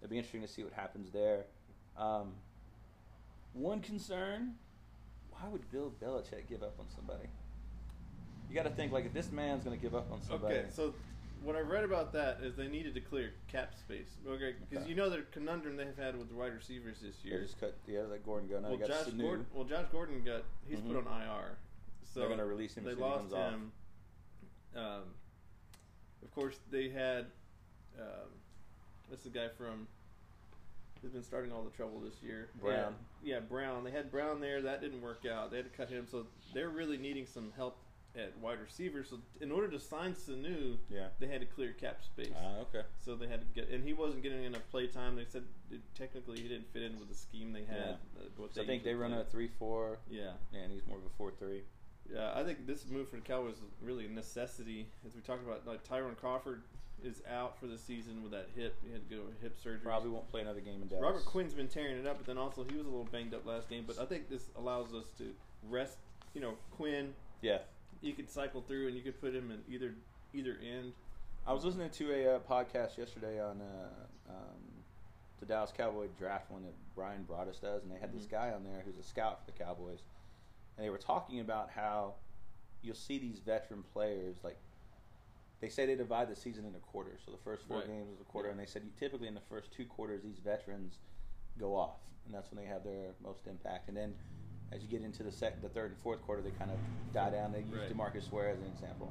it'll 0.00 0.10
be 0.10 0.16
interesting 0.16 0.42
to 0.42 0.48
see 0.48 0.62
what 0.64 0.72
happens 0.72 1.10
there. 1.12 1.44
Um, 1.96 2.32
one 3.52 3.80
concern: 3.80 4.54
why 5.30 5.48
would 5.48 5.70
Bill 5.70 5.92
Belichick 6.02 6.48
give 6.48 6.62
up 6.62 6.76
on 6.78 6.86
somebody? 6.94 7.28
You 8.48 8.54
got 8.54 8.64
to 8.64 8.70
think 8.70 8.92
like 8.92 9.06
if 9.06 9.12
this 9.12 9.30
man's 9.32 9.64
going 9.64 9.76
to 9.76 9.82
give 9.82 9.94
up 9.94 10.10
on 10.12 10.22
somebody. 10.22 10.54
Okay, 10.56 10.66
so 10.70 10.94
what 11.42 11.56
I 11.56 11.60
read 11.60 11.84
about 11.84 12.12
that 12.12 12.38
is 12.42 12.54
they 12.56 12.68
needed 12.68 12.94
to 12.94 13.00
clear 13.00 13.32
cap 13.48 13.74
space. 13.78 14.08
Okay, 14.26 14.54
because 14.68 14.82
Okay. 14.84 14.90
you 14.90 14.96
know 14.96 15.10
the 15.10 15.22
conundrum 15.32 15.76
they've 15.76 15.96
had 15.98 16.16
with 16.16 16.28
the 16.28 16.34
wide 16.34 16.54
receivers 16.54 16.96
this 17.02 17.24
year. 17.24 17.40
just 17.42 17.58
cut. 17.60 17.74
Yeah, 17.86 18.02
let 18.10 18.24
Gordon 18.24 18.48
go. 18.48 18.60
Well, 18.60 18.76
got 18.76 18.88
Josh 18.88 19.06
Sanu. 19.06 19.20
Gordon. 19.20 19.46
Well, 19.52 19.64
Josh 19.64 19.86
Gordon 19.92 20.22
got 20.24 20.42
he's 20.68 20.78
Mhm. 20.80 20.88
put 20.88 21.06
on 21.06 21.22
IR. 21.22 21.58
So 22.04 22.20
They're 22.20 22.28
gonna 22.30 22.46
release 22.46 22.76
him 22.76 22.84
They 22.84 22.92
as 22.92 22.96
soon 22.96 23.04
he 23.04 23.10
lost 23.10 23.32
him. 23.34 23.72
Um, 24.74 25.14
of 26.26 26.34
course, 26.34 26.58
they 26.70 26.88
had. 26.88 27.26
Um, 27.98 28.28
what's 29.08 29.22
the 29.24 29.30
guy 29.30 29.48
from? 29.56 29.86
Who's 31.02 31.12
been 31.12 31.22
starting 31.22 31.52
all 31.52 31.62
the 31.62 31.70
trouble 31.70 32.00
this 32.00 32.14
year? 32.22 32.48
Brown. 32.60 32.94
Yeah, 33.22 33.34
yeah, 33.34 33.40
Brown. 33.40 33.84
They 33.84 33.90
had 33.92 34.10
Brown 34.10 34.40
there. 34.40 34.60
That 34.62 34.80
didn't 34.80 35.02
work 35.02 35.24
out. 35.30 35.50
They 35.50 35.58
had 35.58 35.70
to 35.70 35.76
cut 35.76 35.88
him. 35.88 36.06
So 36.10 36.26
they're 36.52 36.70
really 36.70 36.96
needing 36.98 37.26
some 37.26 37.52
help 37.56 37.76
at 38.16 38.36
wide 38.38 38.58
receiver. 38.60 39.04
So 39.04 39.18
in 39.42 39.52
order 39.52 39.68
to 39.68 39.78
sign 39.78 40.14
Sanu, 40.14 40.78
Yeah. 40.90 41.08
they 41.20 41.26
had 41.26 41.40
to 41.42 41.46
clear 41.46 41.72
cap 41.74 42.02
space. 42.02 42.32
Ah, 42.34 42.60
okay. 42.62 42.80
So 43.04 43.14
they 43.14 43.28
had 43.28 43.40
to 43.40 43.46
get, 43.54 43.68
and 43.68 43.84
he 43.84 43.92
wasn't 43.92 44.22
getting 44.22 44.42
enough 44.44 44.62
play 44.70 44.86
time. 44.86 45.16
They 45.16 45.26
said 45.26 45.44
it, 45.70 45.80
technically 45.94 46.40
he 46.40 46.48
didn't 46.48 46.72
fit 46.72 46.82
in 46.82 46.98
with 46.98 47.08
the 47.10 47.14
scheme 47.14 47.52
they 47.52 47.64
had. 47.64 47.98
Yeah. 48.18 48.22
uh, 48.44 48.48
So 48.54 48.62
I 48.62 48.66
think 48.66 48.82
they 48.82 48.94
run 48.94 49.10
play. 49.12 49.20
a 49.20 49.24
three-four. 49.24 49.98
Yeah, 50.10 50.32
Yeah, 50.50 50.60
and 50.60 50.72
he's 50.72 50.86
more 50.86 50.96
of 50.96 51.04
a 51.04 51.10
four-three. 51.18 51.62
Yeah. 52.12 52.32
I 52.34 52.42
think 52.44 52.66
this 52.66 52.86
move 52.90 53.08
for 53.08 53.16
the 53.16 53.22
Cowboys 53.22 53.54
is 53.54 53.60
really 53.82 54.06
a 54.06 54.08
necessity, 54.08 54.86
as 55.06 55.14
we 55.14 55.20
talked 55.20 55.44
about. 55.44 55.66
Like 55.66 55.82
Tyrone 55.84 56.14
Crawford 56.14 56.62
is 57.04 57.22
out 57.30 57.58
for 57.58 57.66
the 57.66 57.76
season 57.78 58.22
with 58.22 58.32
that 58.32 58.48
hip. 58.56 58.74
He 58.84 58.90
had 58.92 59.08
to 59.08 59.14
go 59.16 59.22
hip 59.42 59.56
surgery. 59.62 59.80
Probably 59.82 60.10
won't 60.10 60.28
play 60.28 60.40
another 60.40 60.60
game 60.60 60.80
in 60.82 60.88
Dallas. 60.88 61.02
Robert 61.02 61.24
Quinn's 61.26 61.52
been 61.54 61.68
tearing 61.68 61.96
it 61.98 62.06
up, 62.06 62.16
but 62.16 62.26
then 62.26 62.38
also 62.38 62.64
he 62.64 62.76
was 62.76 62.86
a 62.86 62.88
little 62.90 63.04
banged 63.10 63.34
up 63.34 63.44
last 63.46 63.68
game. 63.68 63.84
But 63.86 63.98
I 63.98 64.06
think 64.06 64.28
this 64.30 64.46
allows 64.56 64.94
us 64.94 65.10
to 65.18 65.24
rest. 65.68 65.98
You 66.34 66.40
know, 66.40 66.54
Quinn. 66.70 67.12
Yeah. 67.42 67.58
You 68.02 68.12
could 68.12 68.30
cycle 68.30 68.60
through, 68.62 68.88
and 68.88 68.96
you 68.96 69.02
could 69.02 69.20
put 69.20 69.34
him 69.34 69.50
in 69.50 69.62
either 69.72 69.94
either 70.34 70.56
end. 70.62 70.92
I 71.46 71.52
was 71.52 71.64
listening 71.64 71.90
to 71.90 72.12
a 72.12 72.36
uh, 72.36 72.38
podcast 72.40 72.98
yesterday 72.98 73.40
on 73.40 73.60
uh, 73.62 74.32
um, 74.32 74.60
the 75.40 75.46
Dallas 75.46 75.72
Cowboy 75.76 76.08
draft 76.18 76.50
one 76.50 76.62
that 76.64 76.74
Bryan 76.94 77.24
Broaddus 77.30 77.60
does, 77.60 77.82
and 77.84 77.92
they 77.92 77.98
had 78.00 78.12
this 78.12 78.24
Mhm. 78.26 78.30
guy 78.30 78.50
on 78.52 78.64
there 78.64 78.82
who's 78.84 78.98
a 78.98 79.02
scout 79.02 79.44
for 79.44 79.52
the 79.52 79.56
Cowboys, 79.58 80.00
and 80.76 80.84
they 80.86 80.90
were 80.90 80.98
talking 80.98 81.40
about 81.40 81.70
how 81.74 82.14
you'll 82.82 82.94
see 82.94 83.18
these 83.18 83.38
veteran 83.38 83.82
players 83.92 84.36
like 84.44 84.58
they 85.60 85.68
say 85.70 85.86
they 85.86 85.94
divide 85.94 86.28
the 86.28 86.36
season 86.36 86.66
into 86.66 86.78
quarters. 86.80 87.20
So 87.24 87.32
the 87.32 87.38
first 87.38 87.66
four 87.66 87.78
Right. 87.78 87.86
games 87.86 88.10
is 88.14 88.20
a 88.20 88.24
quarter, 88.24 88.48
Yeah. 88.48 88.52
and 88.52 88.60
they 88.60 88.66
said 88.66 88.82
you, 88.84 88.90
typically 88.98 89.26
in 89.26 89.34
the 89.34 89.40
first 89.40 89.72
two 89.72 89.86
quarters 89.86 90.22
these 90.22 90.38
veterans 90.38 90.98
go 91.58 91.74
off, 91.74 91.96
and 92.26 92.34
that's 92.34 92.50
when 92.50 92.62
they 92.62 92.68
have 92.68 92.84
their 92.84 93.14
most 93.22 93.46
impact. 93.46 93.88
And 93.88 93.96
then 93.96 94.14
as 94.70 94.82
you 94.82 94.88
get 94.88 95.00
into 95.00 95.22
the 95.22 95.32
second, 95.32 95.62
the 95.62 95.68
third, 95.70 95.92
and 95.92 96.00
fourth 96.00 96.20
quarter, 96.22 96.42
they 96.42 96.50
kind 96.50 96.70
of 96.70 96.78
die 97.14 97.30
down. 97.30 97.52
They 97.52 97.60
use 97.62 97.72
Right. 97.72 97.88
Demarcus 97.90 98.30
Ware 98.30 98.50
as 98.50 98.58
an 98.58 98.66
example. 98.66 99.10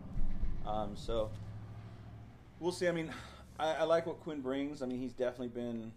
Um, 0.65 0.95
so 0.95 1.31
we'll 2.59 2.71
see. 2.71 2.87
I 2.87 2.91
mean, 2.91 3.11
I, 3.57 3.73
I 3.75 3.83
like 3.83 4.05
what 4.05 4.19
Quinn 4.19 4.41
brings. 4.41 4.83
I 4.83 4.85
mean, 4.85 4.99
he's 4.99 5.13
definitely 5.13 5.47
been 5.47 5.91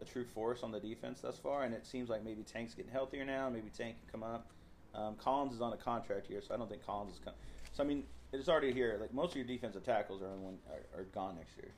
a 0.00 0.04
true 0.04 0.24
force 0.24 0.62
on 0.62 0.72
the 0.72 0.80
defense 0.80 1.20
thus 1.20 1.38
far, 1.38 1.64
and 1.64 1.74
it 1.74 1.86
seems 1.86 2.08
like 2.08 2.24
maybe 2.24 2.42
Tank's 2.42 2.74
getting 2.74 2.90
healthier 2.90 3.24
now. 3.24 3.48
Maybe 3.50 3.70
Tank 3.76 3.96
can 4.00 4.20
come 4.20 4.22
up. 4.22 4.46
Um, 4.94 5.14
Collins 5.16 5.54
is 5.54 5.60
on 5.60 5.72
a 5.72 5.76
contract 5.76 6.26
here, 6.26 6.42
so 6.46 6.54
I 6.54 6.56
don't 6.56 6.68
think 6.68 6.84
Collins 6.84 7.14
is 7.14 7.18
coming. 7.20 7.38
So 7.72 7.82
I 7.82 7.86
mean, 7.86 8.04
it's 8.32 8.48
already 8.48 8.72
here. 8.72 8.96
Like 9.00 9.12
most 9.12 9.30
of 9.30 9.36
your 9.36 9.46
defensive 9.46 9.84
tackles 9.84 10.22
are 10.22 10.28
on 10.28 10.42
one, 10.42 10.58
are, 10.70 11.00
are 11.00 11.04
gone 11.04 11.36
next 11.36 11.56
year. 11.56 11.70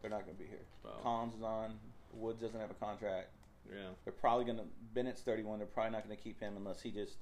They're 0.00 0.10
not 0.10 0.24
going 0.24 0.36
to 0.36 0.42
be 0.42 0.48
here. 0.48 0.60
Wow. 0.84 0.90
Collins 1.02 1.34
is 1.34 1.42
on. 1.42 1.72
Woods 2.14 2.40
doesn't 2.40 2.60
have 2.60 2.70
a 2.70 2.74
contract. 2.74 3.30
Yeah. 3.68 3.90
They're 4.04 4.12
probably 4.12 4.44
going 4.44 4.58
to 4.58 4.64
Bennett's 4.94 5.22
31. 5.22 5.58
They're 5.58 5.66
probably 5.66 5.92
not 5.92 6.04
going 6.04 6.16
to 6.16 6.22
keep 6.22 6.40
him 6.40 6.54
unless 6.56 6.80
he 6.80 6.90
just, 6.90 7.16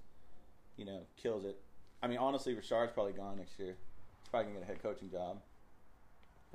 you 0.77 0.85
know, 0.85 1.01
kills 1.17 1.45
it. 1.45 1.59
I 2.03 2.07
mean, 2.07 2.19
honestly, 2.19 2.55
Richard's 2.55 2.93
probably 2.93 3.13
gone 3.13 3.39
next 3.39 3.59
year. 3.59 3.75
He's 4.23 4.29
probably 4.31 4.53
going 4.53 4.57
to 4.57 4.61
get 4.61 4.69
a 4.69 4.73
head 4.73 4.83
coaching 4.83 5.11
job. 5.11 5.39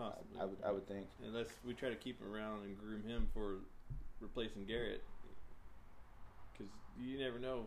I, 0.01 0.09
Possibly. 0.09 0.39
I 0.41 0.45
would 0.45 0.57
I 0.65 0.71
would 0.71 0.87
think. 0.87 1.07
Unless 1.25 1.47
we 1.65 1.73
try 1.73 1.89
to 1.89 1.95
keep 1.95 2.19
him 2.21 2.33
around 2.33 2.63
and 2.63 2.77
groom 2.77 3.03
him 3.03 3.27
for 3.33 3.57
replacing 4.19 4.65
Garrett, 4.65 5.03
because 6.53 6.71
you 6.99 7.19
never 7.19 7.39
know 7.39 7.65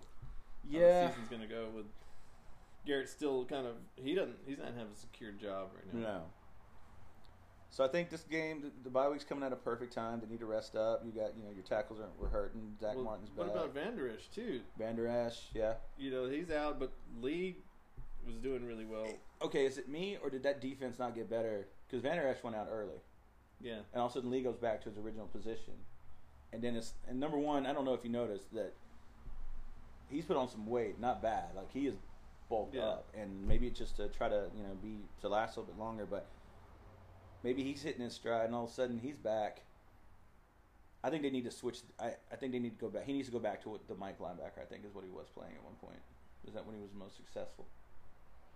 how 0.72 0.78
Yeah. 0.78 1.06
the 1.06 1.12
season's 1.12 1.28
gonna 1.28 1.46
go 1.46 1.68
with 1.74 1.86
Garrett. 2.86 3.08
Still 3.08 3.44
kind 3.44 3.66
of 3.66 3.74
he 3.96 4.14
doesn't 4.14 4.36
he's 4.46 4.58
not 4.58 4.68
having 4.68 4.92
a 4.92 4.98
secure 5.00 5.32
job 5.32 5.70
right 5.74 5.94
now. 5.94 6.00
No. 6.00 6.22
So 7.70 7.84
I 7.84 7.88
think 7.88 8.08
this 8.08 8.22
game, 8.22 8.60
the, 8.62 8.70
the 8.84 8.90
bye 8.90 9.08
week's 9.08 9.24
coming 9.24 9.42
at 9.42 9.52
a 9.52 9.56
perfect 9.56 9.92
time. 9.92 10.20
They 10.20 10.28
need 10.28 10.38
to 10.38 10.46
rest 10.46 10.76
up. 10.76 11.02
You 11.04 11.10
got, 11.10 11.36
you 11.36 11.42
know, 11.42 11.50
your 11.52 11.64
tackles 11.64 11.98
are 11.98 12.06
were 12.20 12.28
hurting. 12.28 12.76
Zack 12.80 12.94
Well, 12.94 13.04
Martin's 13.04 13.30
back. 13.30 13.38
what 13.48 13.56
about 13.56 13.74
Vander 13.74 14.08
Esch 14.08 14.28
too? 14.32 14.60
Vander 14.78 15.08
Esch, 15.08 15.48
yeah. 15.54 15.74
You 15.98 16.12
know 16.12 16.28
he's 16.28 16.52
out, 16.52 16.78
but 16.78 16.92
Lee 17.20 17.56
was 18.26 18.36
doing 18.36 18.64
really 18.66 18.84
well. 18.84 19.08
Okay, 19.42 19.66
is 19.66 19.78
it 19.78 19.88
me 19.88 20.18
or 20.22 20.30
did 20.30 20.42
that 20.44 20.60
defense 20.60 20.98
not 20.98 21.14
get 21.14 21.28
better? 21.28 21.66
Because 21.86 22.02
Vander 22.02 22.26
Esch 22.26 22.42
went 22.42 22.56
out 22.56 22.68
early, 22.70 22.98
Yeah, 23.60 23.80
and 23.92 24.00
all 24.00 24.06
of 24.06 24.12
a 24.12 24.14
sudden 24.14 24.30
Lee 24.30 24.42
goes 24.42 24.56
back 24.56 24.82
to 24.82 24.88
his 24.88 24.98
original 24.98 25.26
position. 25.26 25.74
And 26.52 26.62
then 26.62 26.76
it's 26.76 26.94
and 27.08 27.18
number 27.20 27.38
one, 27.38 27.66
I 27.66 27.72
don't 27.72 27.84
know 27.84 27.94
if 27.94 28.04
you 28.04 28.10
noticed 28.10 28.52
that 28.54 28.72
he's 30.10 30.24
put 30.24 30.36
on 30.36 30.48
some 30.48 30.66
weight, 30.66 31.00
not 31.00 31.20
bad. 31.22 31.54
Like 31.56 31.70
he 31.72 31.86
is 31.86 31.94
bulked 32.48 32.74
Yeah. 32.74 32.82
up, 32.82 33.08
and 33.14 33.46
maybe 33.46 33.66
it's 33.66 33.78
just 33.78 33.96
to 33.96 34.08
try 34.08 34.28
to 34.28 34.48
you 34.56 34.62
know 34.62 34.74
be 34.82 34.98
to 35.20 35.28
last 35.28 35.56
a 35.56 35.60
little 35.60 35.74
bit 35.74 35.80
longer, 35.80 36.06
but 36.06 36.26
maybe 37.42 37.62
he's 37.62 37.82
hitting 37.82 38.02
his 38.02 38.14
stride, 38.14 38.46
and 38.46 38.54
all 38.54 38.64
of 38.64 38.70
a 38.70 38.72
sudden 38.72 38.98
he's 38.98 39.16
back. 39.16 39.62
I 41.02 41.10
think 41.10 41.22
they 41.22 41.30
need 41.30 41.44
to 41.44 41.50
switch. 41.50 41.80
I, 42.00 42.12
I 42.32 42.36
think 42.36 42.52
they 42.52 42.58
need 42.58 42.78
to 42.78 42.80
go 42.80 42.88
back. 42.88 43.04
He 43.04 43.12
needs 43.12 43.28
to 43.28 43.32
go 43.32 43.38
back 43.38 43.62
to 43.64 43.68
what 43.68 43.86
the 43.88 43.94
Mike 43.94 44.18
linebacker. 44.20 44.62
I 44.62 44.64
think 44.64 44.84
is 44.86 44.94
what 44.94 45.04
he 45.04 45.10
was 45.10 45.26
playing 45.34 45.52
at 45.54 45.62
one 45.62 45.74
point. 45.74 46.00
Was 46.46 46.54
that 46.54 46.64
when 46.64 46.76
he 46.76 46.80
was 46.80 46.92
most 46.94 47.16
successful? 47.16 47.66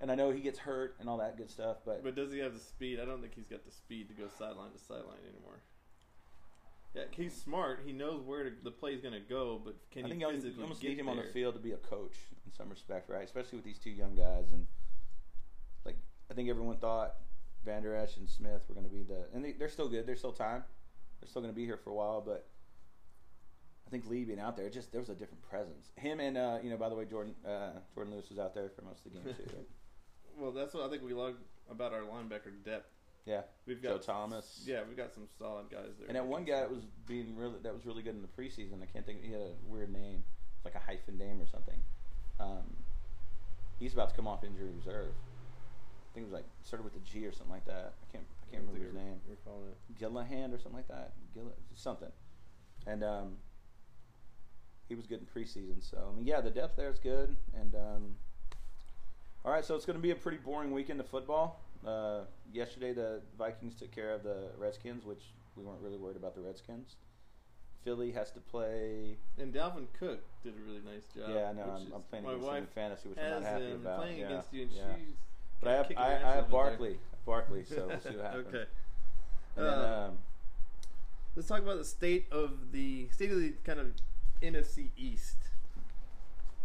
And 0.01 0.13
I 0.13 0.15
know 0.15 0.31
he 0.31 0.41
gets 0.41 0.61
hurt 0.61 0.97
and 1.01 1.09
all 1.09 1.19
that 1.19 1.37
good 1.37 1.51
stuff, 1.51 1.79
but, 1.85 2.05
but 2.05 2.15
does 2.15 2.33
he 2.33 2.39
have 2.39 2.55
the 2.55 2.61
speed? 2.61 3.01
I 3.01 3.05
don't 3.05 3.21
think 3.21 3.35
he's 3.35 3.49
got 3.49 3.65
the 3.65 3.73
speed 3.73 4.09
to 4.09 4.15
go 4.15 4.29
sideline 4.39 4.71
to 4.71 4.79
sideline 4.79 5.19
anymore. 5.29 5.61
Yeah, 6.95 7.03
he's 7.11 7.35
smart. 7.35 7.83
He 7.85 7.93
knows 7.93 8.23
where 8.23 8.45
to, 8.45 8.51
the 8.63 8.71
is 8.89 9.01
going 9.01 9.15
to 9.15 9.21
go, 9.21 9.61
but 9.63 9.77
can 9.91 10.05
I 10.05 10.09
he 10.09 10.13
think 10.13 10.23
you 10.23 10.31
physically 10.31 10.63
almost 10.63 10.81
get 10.81 10.89
need 10.89 11.01
him 11.01 11.09
on 11.09 11.17
the 11.17 11.25
field 11.25 11.55
to 11.55 11.61
be 11.61 11.73
a 11.73 11.77
coach 11.77 12.17
in 12.47 12.53
some 12.53 12.71
respect, 12.71 13.11
right? 13.11 13.25
Especially 13.25 13.57
with 13.57 13.65
these 13.65 13.79
two 13.79 13.91
young 13.91 14.15
guys, 14.15 14.47
and 14.53 14.67
like 15.85 15.97
I 16.31 16.35
think 16.35 16.49
everyone 16.49 16.79
thought 16.79 17.17
Vander 17.65 17.95
Esch 17.95 18.17
and 18.17 18.29
Smith 18.29 18.65
were 18.69 18.75
going 18.75 18.87
to 18.89 18.93
be 18.93 19.03
the, 19.03 19.27
and 19.35 19.45
they, 19.45 19.53
they're 19.53 19.69
still 19.69 19.89
good. 19.89 20.07
They're 20.07 20.17
still 20.17 20.33
time. 20.33 20.65
They're 21.21 21.29
still 21.29 21.43
going 21.43 21.53
to 21.53 21.57
be 21.57 21.67
here 21.67 21.77
for 21.77 21.91
a 21.91 21.95
while, 21.95 22.23
but 22.25 22.49
I 23.87 23.91
think 23.91 24.09
Lee 24.09 24.25
being 24.25 24.41
out 24.41 24.57
there, 24.57 24.67
it 24.67 24.73
just 24.73 24.91
there 24.91 25.01
was 25.01 25.11
a 25.11 25.15
different 25.15 25.43
presence. 25.43 25.91
Him 25.97 26.21
and 26.21 26.39
uh, 26.39 26.59
you 26.63 26.71
know, 26.71 26.77
by 26.77 26.89
the 26.89 26.95
way, 26.95 27.05
Jourdan 27.05 27.35
uh, 27.47 27.81
Jourdan 27.97 28.13
Lewis 28.13 28.31
was 28.31 28.39
out 28.39 28.55
there 28.55 28.71
for 28.71 28.83
most 28.83 29.05
of 29.05 29.13
the 29.13 29.19
game 29.19 29.35
too. 29.35 29.45
Right? 29.57 29.67
Well, 30.39 30.53
that's 30.53 30.75
what 30.75 30.85
I 30.85 30.89
think 30.89 31.03
we 31.03 31.15
love 31.15 31.35
about 31.71 31.93
our 31.93 32.01
linebacker 32.01 32.53
depth. 32.65 32.91
Yeah, 33.27 33.43
We've 33.67 33.83
got 33.83 33.89
Joe 33.91 33.99
Thomas. 33.99 34.63
Yeah, 34.65 34.81
we've 34.89 34.97
got 34.97 35.13
some 35.13 35.25
solid 35.39 35.69
guys 35.71 35.91
there. 35.99 36.09
And 36.09 36.17
that 36.17 36.27
one 36.27 36.45
guy 36.45 36.61
that 36.61 36.71
was 36.71 36.85
being 37.07 37.37
really 37.37 37.57
that 37.63 37.75
was 37.75 37.85
really 37.85 38.03
good 38.03 38.15
in 38.15 38.23
the 38.23 38.29
preseason. 38.29 38.83
I 38.83 38.87
can't 38.87 39.05
think. 39.05 39.23
He 39.23 39.33
had 39.33 39.43
a 39.43 39.53
weird 39.67 39.93
name, 39.93 40.25
it's 40.57 40.65
like 40.65 40.75
a 40.75 40.79
hyphen 40.79 41.19
name 41.19 41.39
or 41.41 41.47
something. 41.47 41.79
Um, 42.41 42.65
he's 43.79 43.93
about 43.93 44.11
to 44.11 44.17
come 44.17 44.27
off 44.27 44.45
injury 44.45 44.71
reserve. 44.75 45.13
I 45.13 46.15
think 46.15 46.25
it 46.25 46.31
was 46.31 46.33
like 46.33 46.47
started 46.63 46.85
with 46.85 46.97
a 46.97 47.01
G 47.01 47.27
or 47.27 47.33
something 47.33 47.53
like 47.53 47.67
that. 47.67 47.93
I 48.03 48.13
can't 48.13 48.25
I 48.43 48.51
can't 48.51 48.63
remember 48.67 48.87
his 48.87 48.95
name. 48.95 49.21
We're 49.29 49.37
calling 49.45 49.69
it. 49.69 50.01
Gillihan 50.01 50.55
or 50.55 50.59
something 50.59 50.77
like 50.77 50.89
that. 50.89 51.13
Gill 51.35 51.53
something. 51.75 52.13
And 52.87 53.05
um, 53.05 53.37
he 54.89 54.95
was 54.95 55.07
good 55.07 55.21
in 55.21 55.27
preseason. 55.27 55.83
So 55.83 56.11
I 56.11 56.17
mean, 56.17 56.27
yeah, 56.27 56.41
the 56.41 56.51
depth 56.51 56.77
there 56.77 56.89
is 56.89 56.99
good. 56.99 57.37
And 57.55 57.75
um, 57.75 58.17
all 59.45 59.53
right, 59.53 59.65
so 59.65 59.75
it's 59.75 59.85
going 59.87 59.97
to 59.99 60.03
be 60.03 60.11
a 60.11 60.17
pretty 60.17 60.39
boring 60.39 60.73
weekend 60.73 61.01
of 61.01 61.09
football. 61.09 61.61
Uh, 61.87 62.21
yesterday, 62.53 62.93
the 62.93 63.21
Vikings 63.39 63.75
took 63.75 63.91
care 63.93 64.13
of 64.13 64.23
the 64.23 64.51
Redskins, 64.59 65.05
which 65.05 65.23
we 65.57 65.63
weren't 65.65 65.81
really 65.81 65.97
worried 65.97 66.17
about 66.17 66.35
the 66.35 66.41
Redskins. 66.41 66.97
Philly 67.85 68.11
has 68.13 68.31
to 68.33 68.41
play. 68.41 69.17
And 69.39 69.53
Dalvin 69.55 69.87
Cook 69.99 70.21
did 70.43 70.55
a 70.55 70.63
really 70.67 70.83
nice 70.85 71.05
job. 71.17 71.31
yeah, 71.35 71.51
I 71.51 71.53
know. 71.53 71.77
I'm, 71.77 71.93
I'm 71.95 72.03
playing 72.11 72.27
against 72.27 72.49
him 72.49 72.57
in 72.57 72.67
fantasy, 72.67 73.09
which 73.09 73.19
I'm 73.19 73.31
not 73.31 73.43
happy 73.43 73.73
about. 73.73 73.99
playing 73.99 74.19
yeah, 74.19 74.27
against 74.27 74.53
you, 74.53 74.63
and 74.63 74.73
yeah. 74.73 74.83
she's 74.97 75.15
But 75.61 75.71
I 75.71 75.73
have 75.77 75.93
I, 75.97 76.31
I 76.31 76.35
have. 76.35 76.51
Barkley, 76.51 76.99
Barkley. 77.25 77.65
So 77.65 77.87
we'll 77.89 78.01
see 78.01 78.17
what 78.17 78.25
happens. 78.27 78.47
okay. 78.49 78.65
And 79.57 79.67
then, 79.67 79.75
Uh, 79.75 80.07
um, 80.09 80.19
Let's 81.37 81.47
talk 81.49 81.61
about 81.61 81.79
the 81.79 81.85
state 81.85 82.27
of 82.33 82.73
the 82.73 83.09
state 83.13 83.31
of 83.31 83.39
the 83.39 83.55
kind 83.65 83.79
of 83.79 83.93
NFC 84.43 84.89
East 84.97 85.37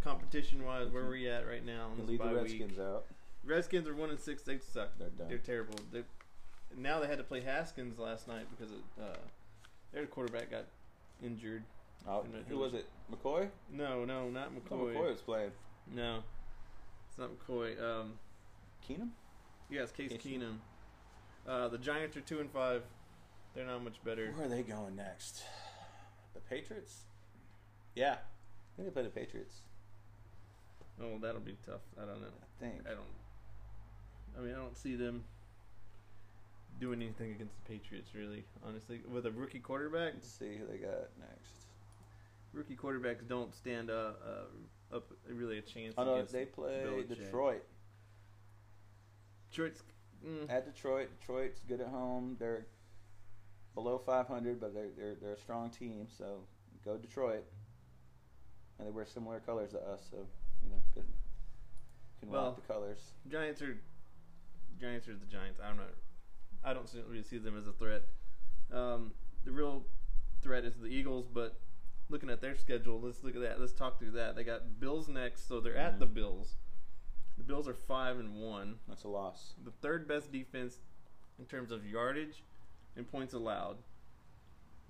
competition 0.04 0.64
wise. 0.64 0.88
Where 0.90 1.04
are 1.04 1.08
we're 1.08 1.32
at 1.32 1.46
right 1.48 1.64
now? 1.64 1.88
On 1.98 2.06
lead 2.06 2.20
this 2.20 2.28
the 2.28 2.34
Redskins 2.34 2.70
week. 2.72 2.80
out. 2.80 3.04
Redskins 3.44 3.88
are 3.88 3.94
one 3.94 4.10
and 4.10 4.20
six. 4.20 4.42
They 4.42 4.58
suck. 4.58 4.90
They're 4.98 5.08
done. 5.10 5.28
They're 5.28 5.38
terrible. 5.38 5.74
They 5.92 6.02
now 6.76 7.00
they 7.00 7.06
had 7.06 7.18
to 7.18 7.24
play 7.24 7.40
Haskins 7.40 7.98
last 7.98 8.26
night 8.28 8.46
because 8.50 8.72
of, 8.72 8.78
uh, 9.04 9.16
their 9.92 10.06
quarterback 10.06 10.50
got 10.50 10.64
injured. 11.22 11.62
Oh, 12.06 12.24
who 12.48 12.58
was- 12.58 12.72
was 12.72 12.80
it? 12.80 12.86
McCoy? 13.10 13.48
No, 13.70 14.04
no, 14.04 14.28
not 14.28 14.52
No, 14.52 14.60
McCoy. 14.60 14.94
McCoy 14.94 15.10
was 15.10 15.20
playing. 15.22 15.52
No, 15.86 16.22
it's 17.08 17.16
not 17.18 17.30
McCoy. 17.30 17.80
Um, 17.80 18.18
Keenum? 18.86 19.10
yeah, 19.70 19.82
it's 19.82 19.92
Case 19.92 20.10
Case 20.10 20.20
Keenum. 20.22 20.58
Uh, 21.46 21.68
the 21.68 21.78
Giants 21.78 22.16
are 22.16 22.20
two 22.22 22.40
and 22.40 22.50
five. 22.50 22.82
They're 23.54 23.66
not 23.66 23.84
much 23.84 24.02
better. 24.02 24.32
Where 24.32 24.46
are 24.46 24.48
they 24.48 24.62
going 24.62 24.96
next? 24.96 25.44
The 26.34 26.40
Patriots? 26.40 27.04
Yeah. 27.94 28.14
I 28.14 28.76
think 28.76 28.88
they 28.88 28.92
play 28.92 29.02
the 29.04 29.10
Patriots. 29.10 29.60
Oh, 31.02 31.18
that'll 31.20 31.40
be 31.40 31.56
tough. 31.66 31.80
I 32.00 32.04
don't 32.06 32.20
know. 32.20 32.28
I 32.28 32.60
think. 32.64 32.74
I 32.86 32.90
don't. 32.90 34.38
I 34.38 34.40
mean, 34.40 34.54
I 34.54 34.58
don't 34.58 34.76
see 34.76 34.96
them 34.96 35.24
doing 36.80 37.02
anything 37.02 37.32
against 37.32 37.54
the 37.56 37.72
Patriots, 37.72 38.10
really. 38.14 38.44
Honestly, 38.66 39.00
with 39.12 39.26
a 39.26 39.30
rookie 39.30 39.60
quarterback, 39.60 40.14
Let's 40.14 40.28
see 40.28 40.56
who 40.56 40.66
they 40.66 40.78
got 40.78 41.08
next. 41.20 41.66
rookie 42.52 42.76
quarterbacks 42.76 43.26
don't 43.28 43.54
stand 43.54 43.90
uh, 43.90 44.12
uh, 44.92 44.96
up 44.96 45.10
really 45.28 45.58
a 45.58 45.62
chance. 45.62 45.94
Oh 45.96 46.04
no, 46.04 46.22
they 46.22 46.44
play 46.44 46.82
Belichick. 46.86 47.08
Detroit. 47.08 47.62
Detroit's. 49.50 49.82
Mm, 50.26 50.50
At 50.50 50.64
Detroit, 50.64 51.10
Detroit's 51.20 51.60
good 51.68 51.80
at 51.80 51.88
home. 51.88 52.36
They're 52.40 52.66
below 53.74 53.98
500, 53.98 54.58
but 54.60 54.72
they're 54.74 54.88
they're 54.96 55.14
they're 55.20 55.34
a 55.34 55.38
strong 55.38 55.70
team. 55.70 56.06
So 56.16 56.38
go 56.84 56.96
Detroit. 56.96 57.44
And 58.78 58.88
they 58.88 58.90
wear 58.90 59.06
similar 59.06 59.38
colors 59.38 59.70
to 59.72 59.78
us, 59.78 60.00
so 60.10 60.26
you 60.64 60.70
know, 60.70 60.82
good. 60.94 61.04
Can 62.20 62.30
Well, 62.30 62.46
rock 62.46 62.56
the 62.56 62.62
colors. 62.72 63.12
Giants 63.28 63.62
are. 63.62 63.78
Giants 64.80 65.08
are 65.08 65.14
the 65.14 65.26
Giants. 65.26 65.60
I'm 65.62 65.76
not. 65.76 65.90
I 66.64 66.72
don't 66.74 66.88
see- 66.88 67.00
really 67.02 67.22
see 67.22 67.38
them 67.38 67.56
as 67.56 67.66
a 67.68 67.72
threat. 67.72 68.02
Um, 68.72 69.12
the 69.44 69.50
real 69.52 69.84
threat 70.40 70.64
is 70.64 70.74
the 70.76 70.86
Eagles, 70.86 71.26
but 71.32 71.60
looking 72.08 72.30
at 72.30 72.40
their 72.40 72.56
schedule, 72.56 73.00
let's 73.00 73.22
look 73.22 73.34
at 73.36 73.42
that. 73.42 73.60
Let's 73.60 73.72
talk 73.72 73.98
through 73.98 74.12
that. 74.12 74.34
They 74.36 74.44
got 74.44 74.80
Bills 74.80 75.08
next, 75.08 75.46
so 75.46 75.60
they're 75.60 75.76
at 75.76 75.98
the 75.98 76.06
Mhm. 76.06 76.14
Bills. 76.14 76.56
The 77.36 77.44
Bills 77.44 77.68
are 77.68 77.74
five 77.74 78.18
and 78.18 78.40
one. 78.40 78.78
That's 78.88 79.04
a 79.04 79.08
loss. 79.08 79.54
the 79.64 79.70
third 79.72 80.06
best 80.08 80.30
defense 80.32 80.80
in 81.38 81.46
terms 81.46 81.70
of 81.70 81.84
yardage 81.86 82.42
and 82.96 83.10
points 83.10 83.34
allowed. 83.34 83.82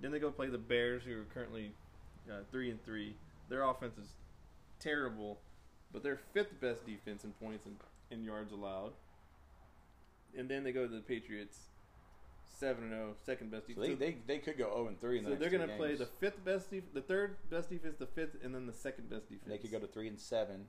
Then 0.01 0.11
they 0.13 0.19
go 0.19 0.31
play 0.31 0.49
the 0.49 0.59
Bears, 0.59 1.05
who 1.05 1.21
are 1.21 1.25
currently 1.25 1.75
uh, 2.31 2.43
three 2.51 2.71
and 2.71 2.83
three. 2.85 3.17
Their 3.49 3.63
offense 3.63 3.99
is 3.99 4.17
terrible, 4.79 5.41
but 5.95 6.03
they're 6.03 6.21
fifth 6.35 6.61
best 6.61 6.85
defense 6.85 7.25
in 7.25 7.31
points 7.33 7.65
and, 7.65 7.77
and 8.11 8.23
yards 8.25 8.53
allowed. 8.53 8.93
And 10.37 10.49
then 10.51 10.65
they 10.65 10.73
go 10.73 10.87
to 10.87 10.93
the 10.93 11.01
Patriots, 11.01 11.57
seven 12.59 12.83
and 12.85 12.93
zero, 12.93 13.15
second 13.25 13.53
best 13.53 13.69
So 13.69 13.75
defense. 13.75 13.99
they, 14.01 14.11
they, 14.11 14.17
they 14.27 14.39
could 14.39 14.59
go 14.59 14.71
0 14.75 14.89
and 14.89 15.01
3 15.01 15.19
in 15.19 15.25
the 15.25 15.31
so 15.31 15.37
they're 15.37 15.51
going 15.51 15.67
to 15.67 15.77
play 15.77 15.95
the 15.95 16.07
fifth 16.07 16.45
best, 16.45 16.71
def- 16.71 16.93
the 16.93 17.01
third 17.01 17.37
best 17.49 17.71
defense, 17.71 17.95
the 17.97 18.07
fifth, 18.07 18.37
and 18.43 18.53
then 18.53 18.67
the 18.67 18.73
second 18.73 19.09
best 19.09 19.29
defense. 19.29 19.49
They 19.49 19.59
could 19.59 19.71
go 19.71 19.79
to 19.79 19.87
three 19.87 20.09
and 20.09 20.19
seven. 20.19 20.67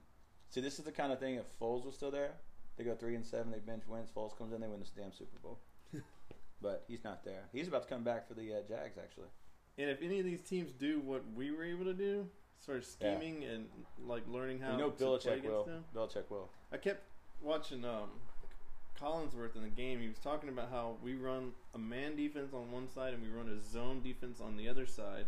See, 0.51 0.61
this 0.61 0.77
is 0.77 0.85
the 0.85 0.91
kind 0.91 1.11
of 1.11 1.19
thing. 1.19 1.35
If 1.35 1.45
Foles 1.59 1.83
was 1.83 1.95
still 1.95 2.11
there, 2.11 2.33
they 2.77 2.83
go 2.83 2.93
three 2.93 3.15
and 3.15 3.25
seven. 3.25 3.51
They 3.51 3.57
bench 3.59 3.83
Wentz. 3.87 4.11
Foles 4.15 4.37
comes 4.37 4.53
in. 4.53 4.61
They 4.61 4.67
win 4.67 4.79
this 4.79 4.91
damn 4.95 5.11
Super 5.11 5.39
Bowl. 5.41 5.57
but 6.61 6.83
he's 6.87 7.03
not 7.03 7.25
there. 7.25 7.49
He's 7.51 7.67
about 7.67 7.83
to 7.83 7.89
come 7.89 8.03
back 8.03 8.27
for 8.27 8.35
the 8.35 8.53
uh, 8.53 8.61
Jags. 8.67 8.97
Actually, 9.01 9.29
And 9.79 9.89
if 9.89 10.03
any 10.03 10.19
of 10.19 10.25
these 10.25 10.41
teams 10.41 10.71
do 10.71 10.99
what 10.99 11.23
we 11.35 11.51
were 11.51 11.63
able 11.63 11.85
to 11.85 11.93
do, 11.95 12.27
sort 12.59 12.77
of 12.79 12.83
Yeah. 12.83 12.89
scheming 13.17 13.43
and 13.43 13.67
like 14.05 14.23
learning 14.27 14.59
how 14.59 14.71
you 14.73 14.77
know 14.77 14.89
to 14.89 14.95
play 14.95 15.05
Belichick 15.07 15.43
will. 15.43 15.63
them, 15.65 15.85
Belichick 15.95 16.29
will. 16.29 16.49
I 16.71 16.77
kept 16.77 17.03
watching 17.41 17.85
um, 17.85 18.09
Collinsworth 18.99 19.55
in 19.55 19.63
the 19.63 19.69
game. 19.69 19.99
He 19.99 20.07
was 20.07 20.19
talking 20.19 20.49
about 20.49 20.69
how 20.69 20.97
we 21.03 21.15
run 21.15 21.51
a 21.73 21.77
man 21.77 22.15
defense 22.15 22.53
on 22.53 22.71
one 22.71 22.87
side 22.87 23.13
and 23.13 23.21
we 23.21 23.29
run 23.29 23.49
a 23.49 23.59
zone 23.61 24.01
defense 24.01 24.39
on 24.39 24.55
the 24.57 24.67
other 24.69 24.85
side. 24.85 25.25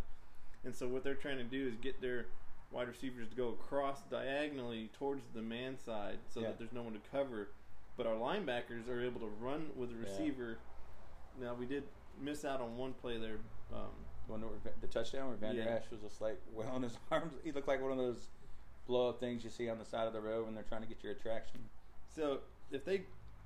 And 0.63 0.73
so 0.73 0.87
what 0.87 1.03
they're 1.03 1.15
trying 1.15 1.37
to 1.37 1.43
do 1.43 1.67
is 1.67 1.75
get 1.75 2.01
their 2.01 2.27
wide 2.71 2.87
receivers 2.87 3.29
to 3.29 3.35
go 3.35 3.49
across 3.49 4.01
diagonally 4.03 4.89
towards 4.97 5.23
the 5.33 5.41
man 5.41 5.77
side 5.77 6.19
so 6.29 6.39
Yeah. 6.41 6.47
that 6.47 6.57
there's 6.59 6.73
no 6.73 6.81
one 6.83 6.93
to 6.93 6.99
cover. 7.11 7.49
But 7.97 8.07
our 8.07 8.15
linebackers 8.15 8.87
are 8.89 9.01
able 9.01 9.19
to 9.21 9.27
run 9.39 9.71
with 9.75 9.89
the 9.89 9.95
Yeah. 9.95 10.03
receiver. 10.11 10.57
Now 11.39 11.53
we 11.53 11.65
did 11.65 11.83
miss 12.19 12.43
out 12.45 12.61
on 12.61 12.77
one 12.77 12.93
play 12.93 13.17
there. 13.17 13.37
Um, 13.73 13.91
The 14.27 14.33
one 14.33 14.41
where 14.41 14.51
the 14.81 14.87
touchdown 14.87 15.27
where 15.29 15.37
Van 15.37 15.55
Der 15.55 15.61
Yeah. 15.63 15.75
Esch 15.75 15.89
was 15.91 16.01
just 16.01 16.21
like 16.21 16.39
well 16.53 16.69
on 16.69 16.83
his 16.83 16.97
arms. 17.11 17.33
He 17.43 17.51
looked 17.51 17.67
like 17.67 17.81
one 17.81 17.91
of 17.91 17.97
those 17.97 18.27
blow 18.85 19.09
up 19.09 19.19
things 19.19 19.43
you 19.43 19.49
see 19.49 19.69
on 19.69 19.79
the 19.79 19.85
side 19.85 20.07
of 20.07 20.13
the 20.13 20.21
road 20.21 20.45
when 20.45 20.53
they're 20.55 20.63
trying 20.63 20.81
to 20.81 20.87
get 20.87 21.03
your 21.03 21.11
attraction. 21.13 21.59
So 22.13 22.39
if 22.71 22.85
they 22.85 23.01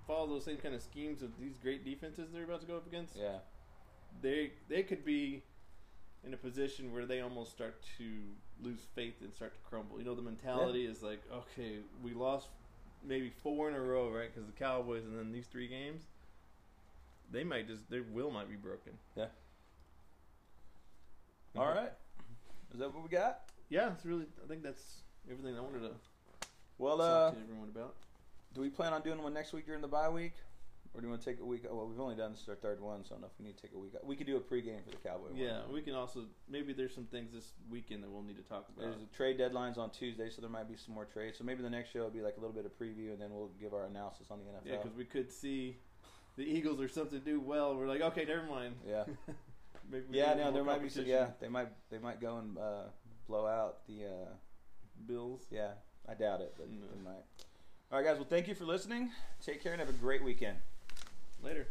follow 0.08 0.28
those 0.28 0.46
same 0.46 0.58
kind 0.58 0.74
of 0.76 0.82
schemes 0.82 1.22
of 1.22 1.30
these 1.40 1.58
great 1.58 1.84
defenses 1.86 2.30
they're 2.34 2.44
about 2.44 2.62
to 2.62 2.68
go 2.68 2.78
up 2.78 2.88
against, 2.88 3.16
Yeah. 3.16 3.38
they 4.22 4.52
they 4.70 4.84
could 4.84 5.06
be 5.06 5.44
in 6.24 6.34
a 6.34 6.38
position 6.38 6.94
where 6.94 7.06
they 7.06 7.22
almost 7.22 7.52
start 7.52 7.82
to 7.98 8.06
lose 8.62 8.82
faith 8.94 9.16
and 9.22 9.34
start 9.34 9.54
to 9.56 9.60
crumble. 9.68 9.98
You 9.98 10.06
know, 10.06 10.14
the 10.14 10.22
mentality 10.22 10.86
is 10.86 11.02
like, 11.02 11.22
okay, 11.34 11.78
we 12.04 12.14
lost 12.14 12.50
maybe 13.04 13.32
four 13.42 13.68
in 13.70 13.76
a 13.76 13.80
row, 13.82 14.10
right? 14.12 14.30
Because 14.32 14.46
the 14.48 14.56
Cowboys 14.56 15.04
and 15.04 15.18
then 15.18 15.32
these 15.32 15.48
three 15.48 15.68
games, 15.68 16.04
they 17.32 17.44
might 17.44 17.68
just 17.68 17.90
their 17.90 18.04
will 18.04 18.30
might 18.30 18.50
be 18.50 18.56
broken. 18.56 18.94
Yeah. 19.16 19.28
All 21.58 21.66
right. 21.66 21.92
Is 22.74 22.80
that 22.80 22.94
what 22.94 23.04
we 23.04 23.10
got? 23.10 23.42
Yeah, 23.70 23.92
it's 23.94 24.06
really. 24.06 24.26
I 24.44 24.48
think 24.48 24.64
that's 24.64 25.02
everything 25.30 25.58
I 25.58 25.62
wanted 25.62 25.82
to 25.82 25.92
Well, 26.78 26.98
talk 26.98 27.06
uh, 27.06 27.32
to 27.32 27.38
everyone 27.44 27.70
about. 27.70 27.96
do 28.54 28.62
we 28.62 28.70
plan 28.70 28.94
on 28.94 29.02
doing 29.02 29.22
one 29.22 29.34
next 29.34 29.54
week 29.54 29.66
during 29.66 29.82
the 29.82 29.88
bye 29.88 30.10
week? 30.10 30.34
Or 30.94 31.00
do 31.00 31.08
you 31.08 31.10
want 31.10 31.22
to 31.22 31.30
take 31.30 31.40
a 31.40 31.46
week? 31.46 31.64
Oh, 31.70 31.76
well, 31.76 31.88
we've 31.88 32.00
only 32.02 32.16
done 32.16 32.34
this 32.34 32.42
is 32.42 32.50
our 32.50 32.56
third 32.56 32.82
one, 32.82 33.06
so 33.06 33.12
I 33.12 33.14
don't 33.14 33.22
know 33.22 33.28
if 33.28 33.40
we 33.40 33.46
need 33.46 33.56
to 33.56 33.62
take 33.62 33.72
a 33.74 33.78
week. 33.78 33.94
We 34.04 34.18
could 34.18 34.28
do 34.28 34.36
a 34.36 34.42
pregame 34.42 34.84
for 34.84 34.90
the 34.92 34.98
Cowboy 34.98 35.30
one. 35.30 35.38
Yeah, 35.38 35.60
we 35.72 35.82
can 35.82 35.96
also 35.96 36.26
maybe 36.50 36.74
there's 36.74 36.94
some 36.94 37.06
things 37.06 37.32
this 37.34 37.54
weekend 37.70 38.04
that 38.04 38.10
we'll 38.12 38.24
need 38.24 38.36
to 38.36 38.44
talk 38.44 38.68
about. 38.68 38.80
There's 38.92 39.02
a 39.02 39.16
trade 39.16 39.40
deadlines 39.40 39.78
on 39.78 39.90
Tuesday, 39.92 40.30
so 40.30 40.42
there 40.42 40.50
might 40.50 40.68
be 40.68 40.76
some 40.76 40.94
more 40.94 41.06
trades. 41.06 41.38
So 41.38 41.46
maybe 41.46 41.62
the 41.64 41.70
next 41.70 41.92
show 41.94 42.02
will 42.02 42.10
be 42.10 42.22
like 42.22 42.36
a 42.38 42.42
little 42.42 42.54
bit 42.56 42.66
of 42.66 42.78
preview, 42.78 43.14
and 43.14 43.22
then 43.22 43.30
we'll 43.32 43.52
give 43.60 43.74
our 43.74 43.86
analysis 43.86 44.28
on 44.32 44.40
the 44.40 44.46
NFL. 44.46 44.62
Yeah, 44.66 44.78
because 44.84 44.98
we 44.98 45.06
could 45.06 45.32
see 45.32 45.78
the 46.36 46.44
Eagles 46.44 46.82
or 46.82 46.90
something 46.90 47.20
do 47.24 47.40
well. 47.40 47.76
We're 47.78 47.88
like, 47.88 48.02
okay, 48.02 48.26
never 48.26 48.44
mind. 48.44 48.76
yeah, 48.86 49.06
Maybe 49.92 50.06
yeah. 50.12 50.34
No, 50.36 50.52
there 50.52 50.64
might 50.64 50.82
be 50.82 50.90
some. 50.90 51.06
Yeah, 51.06 51.28
they 51.40 51.48
might 51.50 51.68
they 51.90 51.98
might 52.00 52.20
go 52.22 52.38
and 52.38 52.58
uh, 52.58 52.84
blow 53.28 53.46
out 53.46 53.86
the. 53.88 54.06
Uh, 54.06 54.30
Bills. 55.08 55.42
yeah, 55.50 55.72
I 56.08 56.14
doubt 56.14 56.42
it, 56.42 56.54
but 56.58 56.70
No. 56.70 56.86
they 56.86 57.04
might. 57.04 57.24
All 57.92 57.98
right, 57.98 58.06
guys. 58.06 58.18
Well, 58.18 58.28
thank 58.30 58.48
you 58.48 58.54
for 58.54 58.66
listening. 58.66 59.10
Take 59.44 59.64
care 59.64 59.72
and 59.72 59.82
have 59.82 59.90
a 59.90 59.94
great 59.94 60.24
weekend. 60.24 60.58
Later. 61.44 61.68